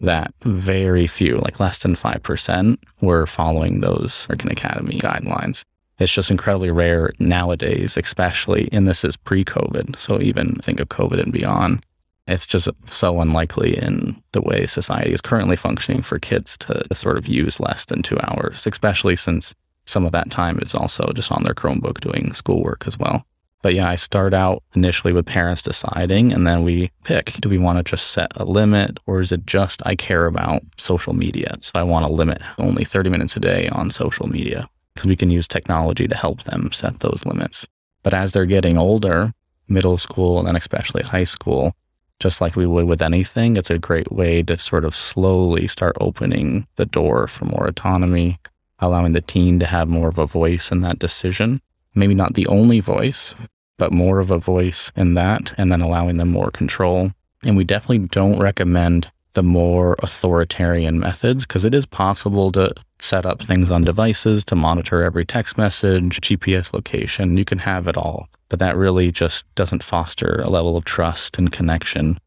that 0.00 0.34
very 0.42 1.06
few, 1.06 1.38
like 1.38 1.60
less 1.60 1.78
than 1.78 1.94
5%, 1.94 2.76
were 3.00 3.26
following 3.26 3.80
those 3.80 4.26
American 4.28 4.50
Academy 4.50 4.98
guidelines. 4.98 5.62
It's 5.98 6.12
just 6.12 6.30
incredibly 6.30 6.70
rare 6.70 7.10
nowadays, 7.18 7.96
especially, 7.96 8.68
and 8.72 8.86
this 8.86 9.04
is 9.04 9.16
pre 9.16 9.44
COVID. 9.44 9.96
So 9.96 10.20
even 10.20 10.56
think 10.56 10.80
of 10.80 10.88
COVID 10.88 11.22
and 11.22 11.32
beyond 11.32 11.86
it's 12.26 12.46
just 12.46 12.68
so 12.90 13.20
unlikely 13.20 13.76
in 13.78 14.20
the 14.32 14.42
way 14.42 14.66
society 14.66 15.12
is 15.12 15.20
currently 15.20 15.56
functioning 15.56 16.02
for 16.02 16.18
kids 16.18 16.56
to 16.58 16.84
sort 16.94 17.16
of 17.16 17.28
use 17.28 17.60
less 17.60 17.84
than 17.84 18.02
two 18.02 18.18
hours, 18.22 18.66
especially 18.66 19.16
since 19.16 19.54
some 19.84 20.04
of 20.04 20.12
that 20.12 20.30
time 20.30 20.58
is 20.60 20.74
also 20.74 21.12
just 21.14 21.30
on 21.30 21.44
their 21.44 21.54
Chromebook 21.54 22.00
doing 22.00 22.32
schoolwork 22.34 22.84
as 22.86 22.98
well. 22.98 23.24
But 23.62 23.74
yeah, 23.74 23.88
I 23.88 23.96
start 23.96 24.34
out 24.34 24.62
initially 24.74 25.12
with 25.12 25.26
parents 25.26 25.62
deciding, 25.62 26.32
and 26.32 26.46
then 26.46 26.62
we 26.62 26.90
pick 27.04 27.32
do 27.40 27.48
we 27.48 27.58
want 27.58 27.78
to 27.78 27.84
just 27.84 28.10
set 28.10 28.30
a 28.36 28.44
limit, 28.44 28.98
or 29.06 29.20
is 29.20 29.32
it 29.32 29.46
just 29.46 29.82
I 29.86 29.94
care 29.94 30.26
about 30.26 30.62
social 30.78 31.14
media? 31.14 31.56
So 31.60 31.72
I 31.74 31.82
want 31.82 32.06
to 32.06 32.12
limit 32.12 32.42
only 32.58 32.84
30 32.84 33.10
minutes 33.10 33.36
a 33.36 33.40
day 33.40 33.68
on 33.68 33.90
social 33.90 34.28
media 34.28 34.68
because 34.94 35.08
we 35.08 35.16
can 35.16 35.30
use 35.30 35.48
technology 35.48 36.06
to 36.06 36.16
help 36.16 36.42
them 36.44 36.70
set 36.72 37.00
those 37.00 37.24
limits. 37.26 37.66
But 38.02 38.14
as 38.14 38.32
they're 38.32 38.46
getting 38.46 38.78
older, 38.78 39.32
middle 39.68 39.98
school 39.98 40.38
and 40.38 40.46
then 40.46 40.56
especially 40.56 41.02
high 41.02 41.24
school, 41.24 41.74
just 42.20 42.40
like 42.40 42.56
we 42.56 42.66
would 42.66 42.86
with 42.86 43.02
anything, 43.02 43.56
it's 43.56 43.70
a 43.70 43.78
great 43.78 44.10
way 44.10 44.42
to 44.42 44.58
sort 44.58 44.84
of 44.84 44.96
slowly 44.96 45.66
start 45.66 45.96
opening 46.00 46.66
the 46.76 46.86
door 46.86 47.26
for 47.26 47.44
more 47.44 47.66
autonomy, 47.66 48.38
allowing 48.78 49.12
the 49.12 49.20
teen 49.20 49.58
to 49.60 49.66
have 49.66 49.88
more 49.88 50.08
of 50.08 50.18
a 50.18 50.26
voice 50.26 50.70
in 50.70 50.80
that 50.80 50.98
decision. 50.98 51.60
Maybe 51.94 52.14
not 52.14 52.34
the 52.34 52.46
only 52.46 52.80
voice, 52.80 53.34
but 53.78 53.92
more 53.92 54.18
of 54.18 54.30
a 54.30 54.38
voice 54.38 54.92
in 54.96 55.14
that, 55.14 55.52
and 55.58 55.70
then 55.70 55.82
allowing 55.82 56.16
them 56.16 56.30
more 56.30 56.50
control. 56.50 57.12
And 57.42 57.56
we 57.56 57.64
definitely 57.64 58.08
don't 58.08 58.38
recommend 58.38 59.10
the 59.34 59.42
more 59.42 59.96
authoritarian 59.98 60.98
methods 60.98 61.46
because 61.46 61.66
it 61.66 61.74
is 61.74 61.84
possible 61.84 62.50
to 62.52 62.72
set 62.98 63.26
up 63.26 63.42
things 63.42 63.70
on 63.70 63.84
devices 63.84 64.42
to 64.44 64.56
monitor 64.56 65.02
every 65.02 65.26
text 65.26 65.58
message, 65.58 66.20
GPS 66.22 66.72
location. 66.72 67.36
You 67.36 67.44
can 67.44 67.58
have 67.58 67.86
it 67.86 67.98
all 67.98 68.28
but 68.48 68.58
that 68.58 68.76
really 68.76 69.10
just 69.10 69.44
doesn't 69.54 69.82
foster 69.82 70.40
a 70.42 70.48
level 70.48 70.76
of 70.76 70.84
trust 70.84 71.38
and 71.38 71.52
connection. 71.52 72.18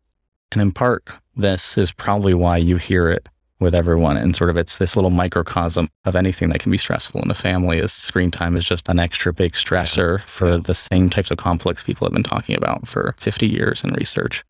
And 0.51 0.61
in 0.61 0.71
part, 0.71 1.09
this 1.35 1.77
is 1.77 1.91
probably 1.91 2.33
why 2.33 2.57
you 2.57 2.77
hear 2.77 3.09
it 3.09 3.29
with 3.59 3.75
everyone. 3.75 4.17
And 4.17 4.35
sort 4.35 4.49
of 4.49 4.57
it's 4.57 4.77
this 4.77 4.95
little 4.95 5.09
microcosm 5.09 5.89
of 6.05 6.15
anything 6.15 6.49
that 6.49 6.59
can 6.59 6.71
be 6.71 6.77
stressful 6.77 7.21
in 7.21 7.29
a 7.29 7.35
family 7.35 7.77
is 7.77 7.91
screen 7.91 8.31
time 8.31 8.55
is 8.55 8.65
just 8.65 8.87
an 8.89 8.99
extra 8.99 9.33
big 9.33 9.53
stressor 9.53 10.21
for 10.21 10.57
the 10.57 10.75
same 10.75 11.09
types 11.09 11.31
of 11.31 11.37
conflicts 11.37 11.83
people 11.83 12.05
have 12.05 12.13
been 12.13 12.23
talking 12.23 12.55
about 12.55 12.87
for 12.87 13.15
50 13.19 13.47
years 13.47 13.83
in 13.83 13.91
research. 13.93 14.43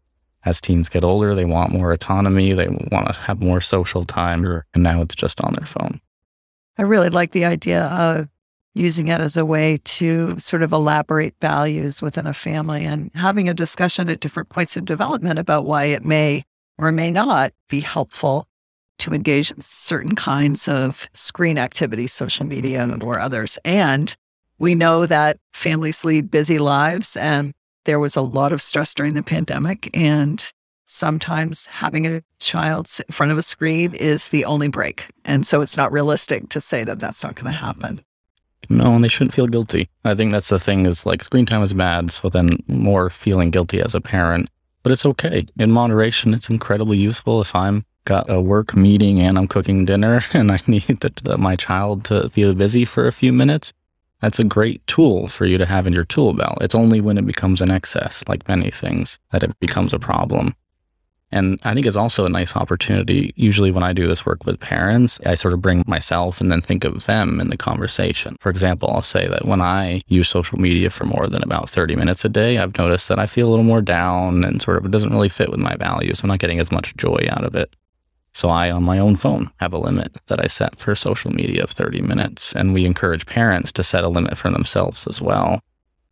As 0.46 0.62
teens 0.62 0.88
get 0.88 1.04
older, 1.04 1.36
they 1.36 1.46
want 1.46 1.74
more 1.74 1.92
autonomy, 1.92 2.54
they 2.54 2.70
want 2.70 3.08
to 3.08 3.14
have 3.14 3.42
more 3.42 3.60
social 3.60 4.06
time, 4.06 4.46
and 4.74 4.84
now 4.84 5.02
it's 5.02 5.16
just 5.16 5.42
on 5.42 5.54
their 5.54 5.66
phone. 5.66 6.00
I 6.78 6.84
really 6.84 7.10
like 7.10 7.32
the 7.32 7.44
idea 7.44 7.84
of 7.86 8.30
using 8.80 9.10
it 9.10 9.20
as 9.20 9.36
a 9.36 9.46
way 9.46 9.78
to 9.84 10.40
sort 10.40 10.64
of 10.64 10.72
elaborate 10.72 11.36
values 11.42 12.02
within 12.02 12.26
a 12.26 12.34
family 12.34 12.86
and 12.86 13.12
having 13.16 13.50
a 13.50 13.54
discussion 13.54 14.10
at 14.10 14.20
different 14.20 14.50
points 14.50 14.78
of 14.78 14.86
development 14.86 15.38
about 15.38 15.66
why 15.66 15.86
it 15.86 16.06
may 16.06 16.44
or 16.78 16.92
may 16.92 17.12
not 17.12 17.52
be 17.68 17.82
helpful 17.82 18.48
to 18.98 19.14
engage 19.14 19.52
in 19.52 19.62
certain 19.62 20.16
kinds 20.16 20.68
of 20.68 21.10
screen 21.14 21.58
activities, 21.58 22.14
social 22.14 22.46
media 22.46 22.88
or 23.02 23.20
others. 23.20 23.58
And 23.66 24.16
we 24.58 24.76
know 24.76 25.06
that 25.06 25.38
families 25.54 26.04
lead 26.04 26.32
busy 26.32 26.58
lives 26.58 27.16
and 27.16 27.54
there 27.86 28.00
was 28.00 28.16
a 28.16 28.22
lot 28.22 28.52
of 28.52 28.62
stress 28.62 28.94
during 28.94 29.14
the 29.14 29.24
pandemic. 29.24 29.90
And 29.98 30.52
sometimes 30.86 31.68
having 31.68 32.06
a 32.06 32.24
child 32.40 32.88
sit 32.88 33.06
in 33.08 33.14
front 33.14 33.32
of 33.32 33.38
a 33.38 33.44
screen 33.44 33.94
is 33.94 34.30
the 34.30 34.46
only 34.46 34.68
break. 34.68 35.08
And 35.24 35.46
so 35.46 35.62
it's 35.62 35.78
not 35.78 35.92
realistic 35.92 36.50
to 36.50 36.62
say 36.62 36.84
that 36.84 37.00
that's 37.00 37.24
not 37.24 37.36
going 37.36 37.52
to 37.52 37.58
happen. 37.58 38.04
No, 38.70 38.94
and 38.94 39.04
they 39.04 39.08
shouldn't 39.08 39.34
feel 39.34 39.48
guilty. 39.48 39.90
I 40.06 40.14
think 40.14 40.32
that's 40.32 40.50
the 40.50 40.60
thing 40.60 40.86
is 40.86 41.06
like 41.06 41.24
screen 41.24 41.46
time 41.46 41.64
is 41.64 41.74
bad. 41.74 42.12
So 42.12 42.30
then 42.30 42.64
more 42.68 43.10
feeling 43.10 43.50
guilty 43.50 43.82
as 43.82 43.96
a 43.96 44.02
parent, 44.02 44.50
but 44.84 44.92
it's 44.92 45.06
okay. 45.06 45.44
In 45.58 45.72
moderation, 45.72 46.34
it's 46.34 46.50
incredibly 46.50 46.98
useful 46.98 47.42
if 47.42 47.56
I'm 47.56 47.84
got 48.06 48.30
a 48.30 48.40
work 48.40 48.76
meeting 48.76 49.20
and 49.20 49.38
I'm 49.38 49.48
cooking 49.48 49.86
dinner 49.86 50.22
and 50.34 50.52
I 50.52 50.60
need 50.68 51.00
the, 51.00 51.12
the, 51.24 51.38
my 51.38 51.56
child 51.56 52.06
to 52.06 52.30
feel 52.30 52.54
busy 52.54 52.86
for 52.86 53.08
a 53.08 53.12
few 53.12 53.34
minutes. 53.34 53.74
That's 54.22 54.40
a 54.40 54.44
great 54.44 54.86
tool 54.86 55.28
for 55.28 55.46
you 55.46 55.58
to 55.58 55.66
have 55.66 55.88
in 55.88 55.94
your 55.94 56.04
tool 56.04 56.34
belt. 56.34 56.58
It's 56.62 56.76
only 56.76 57.00
when 57.02 57.18
it 57.18 57.26
becomes 57.26 57.62
an 57.62 57.72
excess, 57.72 58.24
like 58.28 58.48
many 58.48 58.70
things, 58.70 59.18
that 59.32 59.44
it 59.44 59.58
becomes 59.60 59.94
a 59.94 60.00
problem. 60.00 60.56
And 61.32 61.60
I 61.64 61.74
think 61.74 61.86
it's 61.86 61.96
also 61.96 62.26
a 62.26 62.30
nice 62.30 62.56
opportunity. 62.56 63.34
Usually, 63.36 63.72
when 63.72 63.84
I 63.84 63.94
do 63.94 64.08
this 64.08 64.26
work 64.26 64.46
with 64.46 64.60
parents, 64.60 65.20
I 65.26 65.36
sort 65.36 65.54
of 65.54 65.62
bring 65.62 65.84
myself 65.86 66.42
and 66.42 66.52
then 66.52 66.62
think 66.62 66.84
of 66.84 67.06
them 67.06 67.40
in 67.40 67.50
the 67.50 67.58
conversation. 67.58 68.36
For 68.40 68.50
example, 68.50 68.90
I'll 68.90 69.04
say 69.04 69.28
that 69.28 69.46
when 69.46 69.62
I 69.62 70.02
use 70.08 70.28
social 70.28 70.60
media 70.60 70.90
for 70.90 71.06
more 71.06 71.28
than 71.28 71.44
about 71.44 71.70
30 71.70 71.96
minutes 71.96 72.26
a 72.26 72.30
day, 72.30 72.58
I've 72.58 72.78
noticed 72.78 73.08
that 73.10 73.20
I 73.20 73.28
feel 73.28 73.48
a 73.48 73.52
little 73.52 73.66
more 73.66 73.82
down 73.82 74.44
and 74.44 74.62
sort 74.62 74.78
of 74.78 74.86
it 74.86 74.92
doesn't 74.92 75.14
really 75.14 75.30
fit 75.30 75.52
with 75.52 75.60
my 75.60 75.76
values. 75.76 76.22
I'm 76.22 76.30
not 76.30 76.40
getting 76.40 76.60
as 76.60 76.72
much 76.72 76.96
joy 76.98 77.28
out 77.30 77.44
of 77.44 77.56
it. 77.56 77.76
So 78.32 78.50
I, 78.50 78.72
on 78.72 78.84
my 78.84 79.00
own 79.00 79.16
phone, 79.16 79.52
have 79.60 79.74
a 79.74 79.78
limit 79.78 80.18
that 80.28 80.44
I 80.44 80.48
set 80.48 80.78
for 80.78 80.96
social 80.96 81.32
media 81.32 81.64
of 81.64 81.72
30 81.72 82.02
minutes. 82.02 82.54
And 82.54 82.74
we 82.74 82.86
encourage 82.86 83.26
parents 83.26 83.72
to 83.74 83.84
set 83.84 84.04
a 84.04 84.10
limit 84.10 84.38
for 84.38 84.50
themselves 84.52 85.08
as 85.08 85.20
well 85.22 85.62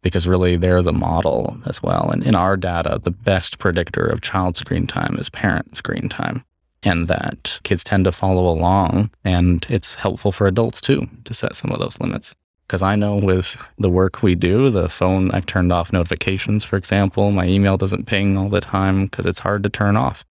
because 0.08 0.26
really 0.26 0.56
they're 0.56 0.82
the 0.82 0.93
model 0.93 1.58
as 1.65 1.84
well. 1.84 2.10
And 2.10 2.24
in 2.24 2.34
our 2.34 2.56
data, 2.56 2.98
the 3.04 3.12
best 3.12 3.58
predictor 3.60 4.06
of 4.06 4.22
child 4.22 4.56
screen 4.56 4.88
time 4.88 5.17
is 5.20 5.30
parent 5.30 5.76
screen 5.76 6.08
time. 6.08 6.46
And 6.82 7.10
that 7.10 7.60
kids 7.63 7.84
tend 7.84 8.06
to 8.06 8.13
follow 8.13 8.48
along. 8.48 9.12
And 9.26 9.65
it's 9.67 9.96
helpful 9.96 10.32
for 10.32 10.48
adults 10.48 10.80
too 10.80 11.10
to 11.26 11.34
set 11.34 11.58
some 11.58 11.72
of 11.72 11.80
those 11.80 12.00
limits. 12.00 12.34
Because 12.65 12.82
I 12.82 12.96
know 12.96 13.17
with 13.17 13.58
the 13.78 13.89
work 13.89 14.24
we 14.24 14.34
do, 14.34 14.70
the 14.70 14.88
phone, 14.88 15.30
I've 15.32 15.46
turned 15.46 15.74
off 15.74 15.91
notifications, 15.91 16.63
for 16.63 16.78
example. 16.78 17.32
My 17.32 17.46
email 17.46 17.76
doesn't 17.76 18.08
ping 18.08 18.38
all 18.38 18.50
the 18.50 18.62
time 18.62 19.06
because 19.06 19.26
it's 19.26 19.39
hard 19.39 19.63
to 19.63 19.70
turn 19.70 19.98
off. 19.98 20.24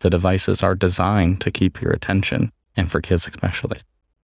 The 0.00 0.10
devices 0.10 0.62
are 0.64 0.74
designed 0.74 1.40
to 1.42 1.52
keep 1.52 1.80
your 1.80 1.92
attention, 1.92 2.52
and 2.76 2.90
for 2.90 3.00
kids 3.00 3.28
especially. 3.28 3.78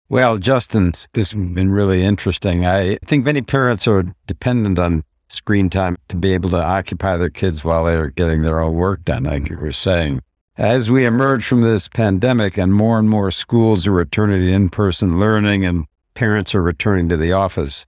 Well, 0.09 0.39
Justin, 0.39 0.95
this 1.15 1.33
has 1.33 1.41
been 1.51 1.71
really 1.71 2.05
interesting. 2.05 2.65
I 2.65 2.97
think 3.05 3.25
many 3.25 3.43
parents 3.43 3.89
are 3.89 4.05
dependent 4.27 4.79
on 4.79 5.03
screen 5.29 5.69
time 5.69 5.97
to 6.09 6.17
be 6.17 6.33
able 6.33 6.49
to 6.51 6.63
occupy 6.63 7.17
their 7.17 7.31
kids 7.31 7.65
while 7.65 7.85
they're 7.85 8.11
getting 8.11 8.43
their 8.43 8.61
own 8.61 8.75
work 8.75 9.05
done, 9.05 9.25
like 9.25 9.49
you 9.49 9.57
were 9.57 9.73
saying. 9.73 10.21
As 10.57 10.91
we 10.91 11.05
emerge 11.05 11.45
from 11.45 11.63
this 11.63 11.89
pandemic 11.89 12.57
and 12.57 12.73
more 12.73 12.99
and 13.01 13.11
more 13.11 13.33
schools 13.33 13.87
are 13.87 13.93
returning 13.93 14.43
to 14.43 14.51
in 14.51 14.69
person 14.69 15.19
learning 15.19 15.65
and 15.65 15.87
parents 16.15 16.55
are 16.55 16.63
returning 16.63 17.09
to 17.09 17.17
the 17.17 17.33
office, 17.33 17.85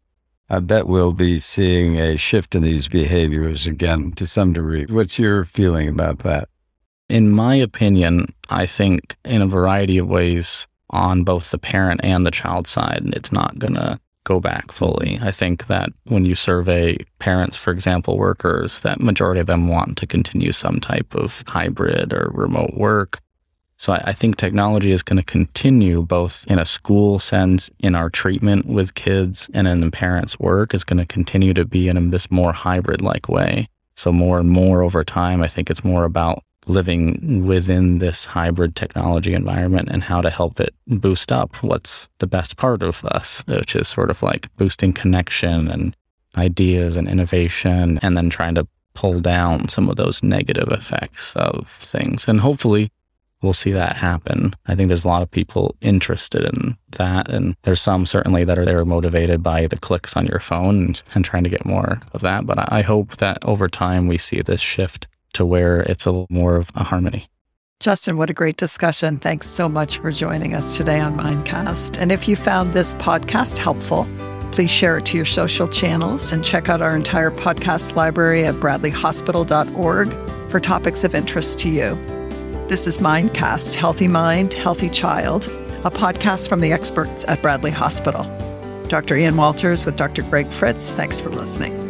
I 0.51 0.59
bet 0.59 0.89
we'll 0.89 1.13
be 1.13 1.39
seeing 1.39 1.97
a 1.97 2.17
shift 2.17 2.55
in 2.55 2.63
these 2.63 2.89
behaviors 2.89 3.67
again 3.67 4.13
to 4.17 4.27
some 4.27 4.53
degree. 4.53 4.87
What's 4.87 5.19
your 5.19 5.45
feeling 5.45 5.89
about 5.89 6.19
that? 6.21 6.49
In 7.09 7.31
my 7.31 7.55
opinion, 7.55 8.35
I 8.51 8.67
think 8.67 9.17
in 9.25 9.41
a 9.41 9.47
variety 9.47 9.99
of 9.99 10.09
ways, 10.09 10.67
on 10.91 11.25
both 11.25 11.51
the 11.51 11.59
parent 11.59 12.01
and 12.03 12.25
the 12.25 12.31
child 12.31 12.67
side, 12.67 13.03
it's 13.15 13.33
not 13.33 13.59
going 13.59 13.75
to 13.75 14.01
go 14.25 14.41
back 14.41 14.73
fully. 14.73 15.19
I 15.23 15.31
think 15.31 15.69
that 15.69 15.89
when 16.05 16.27
you 16.27 16.35
survey 16.35 16.99
parents, 17.19 17.57
for 17.57 17.71
example, 17.71 18.19
workers, 18.19 18.81
that 18.83 19.01
majority 19.01 19.41
of 19.41 19.47
them 19.47 19.69
want 19.69 19.97
to 19.99 20.07
continue 20.07 20.53
some 20.53 20.81
type 20.81 21.15
of 21.15 21.43
hybrid 21.47 22.13
or 22.13 22.31
remote 22.35 22.75
work. 22.75 23.21
So 23.79 23.93
I, 23.93 24.13
think 24.13 24.37
technology 24.37 24.91
is 24.91 25.05
going 25.05 25.19
to 25.19 25.23
continue 25.23 26.03
both 26.03 26.45
in 26.49 26.59
a 26.59 26.67
school 26.67 27.21
sense, 27.21 27.71
in 27.79 27.95
our 27.95 28.11
treatment 28.11 28.67
with 28.67 28.95
kids, 28.95 29.49
and 29.55 29.69
in 29.69 29.81
the 29.81 29.91
parents' 29.93 30.39
work 30.41 30.75
is 30.75 30.83
going 30.83 30.99
to 30.99 31.07
continue 31.07 31.55
to 31.55 31.65
be 31.65 31.87
in 31.87 32.11
this 32.11 32.29
more 32.29 32.53
hybrid 32.53 33.01
like 33.01 33.29
way. 33.29 33.69
So 33.95 34.13
more 34.13 34.41
and 34.41 34.51
more 34.51 34.83
over 34.83 35.05
time, 35.05 35.43
I 35.43 35.49
think 35.49 35.71
it's 35.71 35.85
more 35.85 36.05
about 36.05 36.43
living 36.69 37.47
within 37.47 37.99
this 37.99 38.27
hybrid 38.27 38.77
technology 38.77 39.35
environment 39.35 39.89
and 39.91 40.03
how 40.03 40.21
to 40.21 40.31
help 40.31 40.61
it 40.61 40.75
boost 40.87 41.33
up 41.33 41.57
what's 41.63 42.09
the 42.19 42.27
best 42.27 42.57
part 42.57 42.83
of 42.83 43.05
us, 43.05 43.43
which 43.47 43.75
is 43.75 43.89
sort 43.89 44.11
of 44.11 44.23
like 44.23 44.55
boosting 44.57 44.93
connection 44.93 45.69
and 45.69 45.97
ideas 46.37 46.97
and 46.97 47.09
innovation, 47.09 47.99
and 48.03 48.17
then 48.17 48.31
trying 48.31 48.55
to 48.55 48.67
pull 48.95 49.21
down 49.21 49.69
some 49.69 49.89
of 49.89 49.97
those 49.97 50.23
negative 50.23 50.69
effects 50.71 51.35
of 51.37 51.69
things. 51.69 52.29
And 52.29 52.41
hopefully, 52.41 52.91
we'll 53.43 53.53
see 53.53 53.73
that 53.73 53.97
happen. 53.97 54.55
I 54.67 54.75
think 54.75 54.89
there's 54.89 55.05
a 55.05 55.09
lot 55.09 55.23
of 55.23 55.31
people 55.31 55.77
interested 55.81 56.45
in 56.45 56.77
that. 56.93 57.31
And 57.31 57.57
there's 57.63 57.81
some 57.81 58.07
certainly 58.07 58.45
that 58.45 58.59
are 58.59 58.65
there 58.65 58.85
motivated 58.85 59.43
by 59.43 59.67
the 59.67 59.79
clicks 59.79 60.17
on 60.17 60.27
your 60.27 60.41
phone 60.41 60.87
and, 60.87 61.03
and 61.15 61.25
trying 61.25 61.45
to 61.45 61.51
get 61.51 61.65
more 61.65 62.01
of 62.13 62.21
that. 62.23 62.47
But 62.47 62.73
I 62.73 62.83
hope 62.83 63.17
that 63.19 63.39
over 63.45 63.69
time 63.69 64.09
we 64.09 64.19
see 64.19 64.43
this 64.43 64.61
shift 64.61 65.07
to 65.39 65.47
where 65.47 65.83
it's 65.83 66.05
a 66.05 66.11
little 66.11 66.27
more 66.31 66.57
of 66.57 66.71
a 66.75 66.83
harmony. 66.83 67.29
Justin, 67.81 68.17
what 68.17 68.29
a 68.29 68.35
great 68.35 68.57
discussion. 68.57 69.19
Thanks 69.19 69.47
so 69.47 69.69
much 69.69 69.99
for 69.99 70.11
joining 70.11 70.53
us 70.53 70.77
today 70.77 70.99
on 70.99 71.17
Mindcast. 71.17 71.97
And 71.97 72.11
if 72.11 72.27
you 72.27 72.35
found 72.35 72.75
this 72.75 72.93
podcast 72.95 73.57
helpful, 73.57 74.05
please 74.51 74.71
share 74.71 74.99
it 74.99 75.07
to 75.07 75.17
your 75.17 75.25
social 75.25 75.69
channels 75.69 76.33
and 76.33 76.45
check 76.45 76.69
out 76.69 76.83
our 76.83 76.97
entire 76.97 77.31
podcast 77.31 77.95
library 77.95 78.45
at 78.45 78.57
bradleyhospital.org 78.57 80.51
for 80.51 80.59
topics 80.59 81.05
of 81.05 81.15
interest 81.15 81.61
to 81.61 81.69
you. 81.69 81.95
This 82.67 82.89
is 82.89 82.99
Mindcast 82.99 83.77
Healthy 83.77 84.09
Mind, 84.09 84.55
Healthy 84.55 84.91
Child, 84.91 85.45
a 85.85 85.91
podcast 85.91 86.49
from 86.49 86.61
the 86.61 86.73
experts 86.73 87.25
at 87.29 87.41
Bradley 87.43 87.71
Hospital. 87.71 88.25
Dr. 88.89 89.17
Ian 89.17 89.37
Walters 89.37 89.87
with 89.87 89.95
Dr. 89.95 90.23
Greg 90.23 90.51
Fritz. 90.51 90.91
Thanks 90.91 91.21
for 91.21 91.31
listening. 91.31 91.88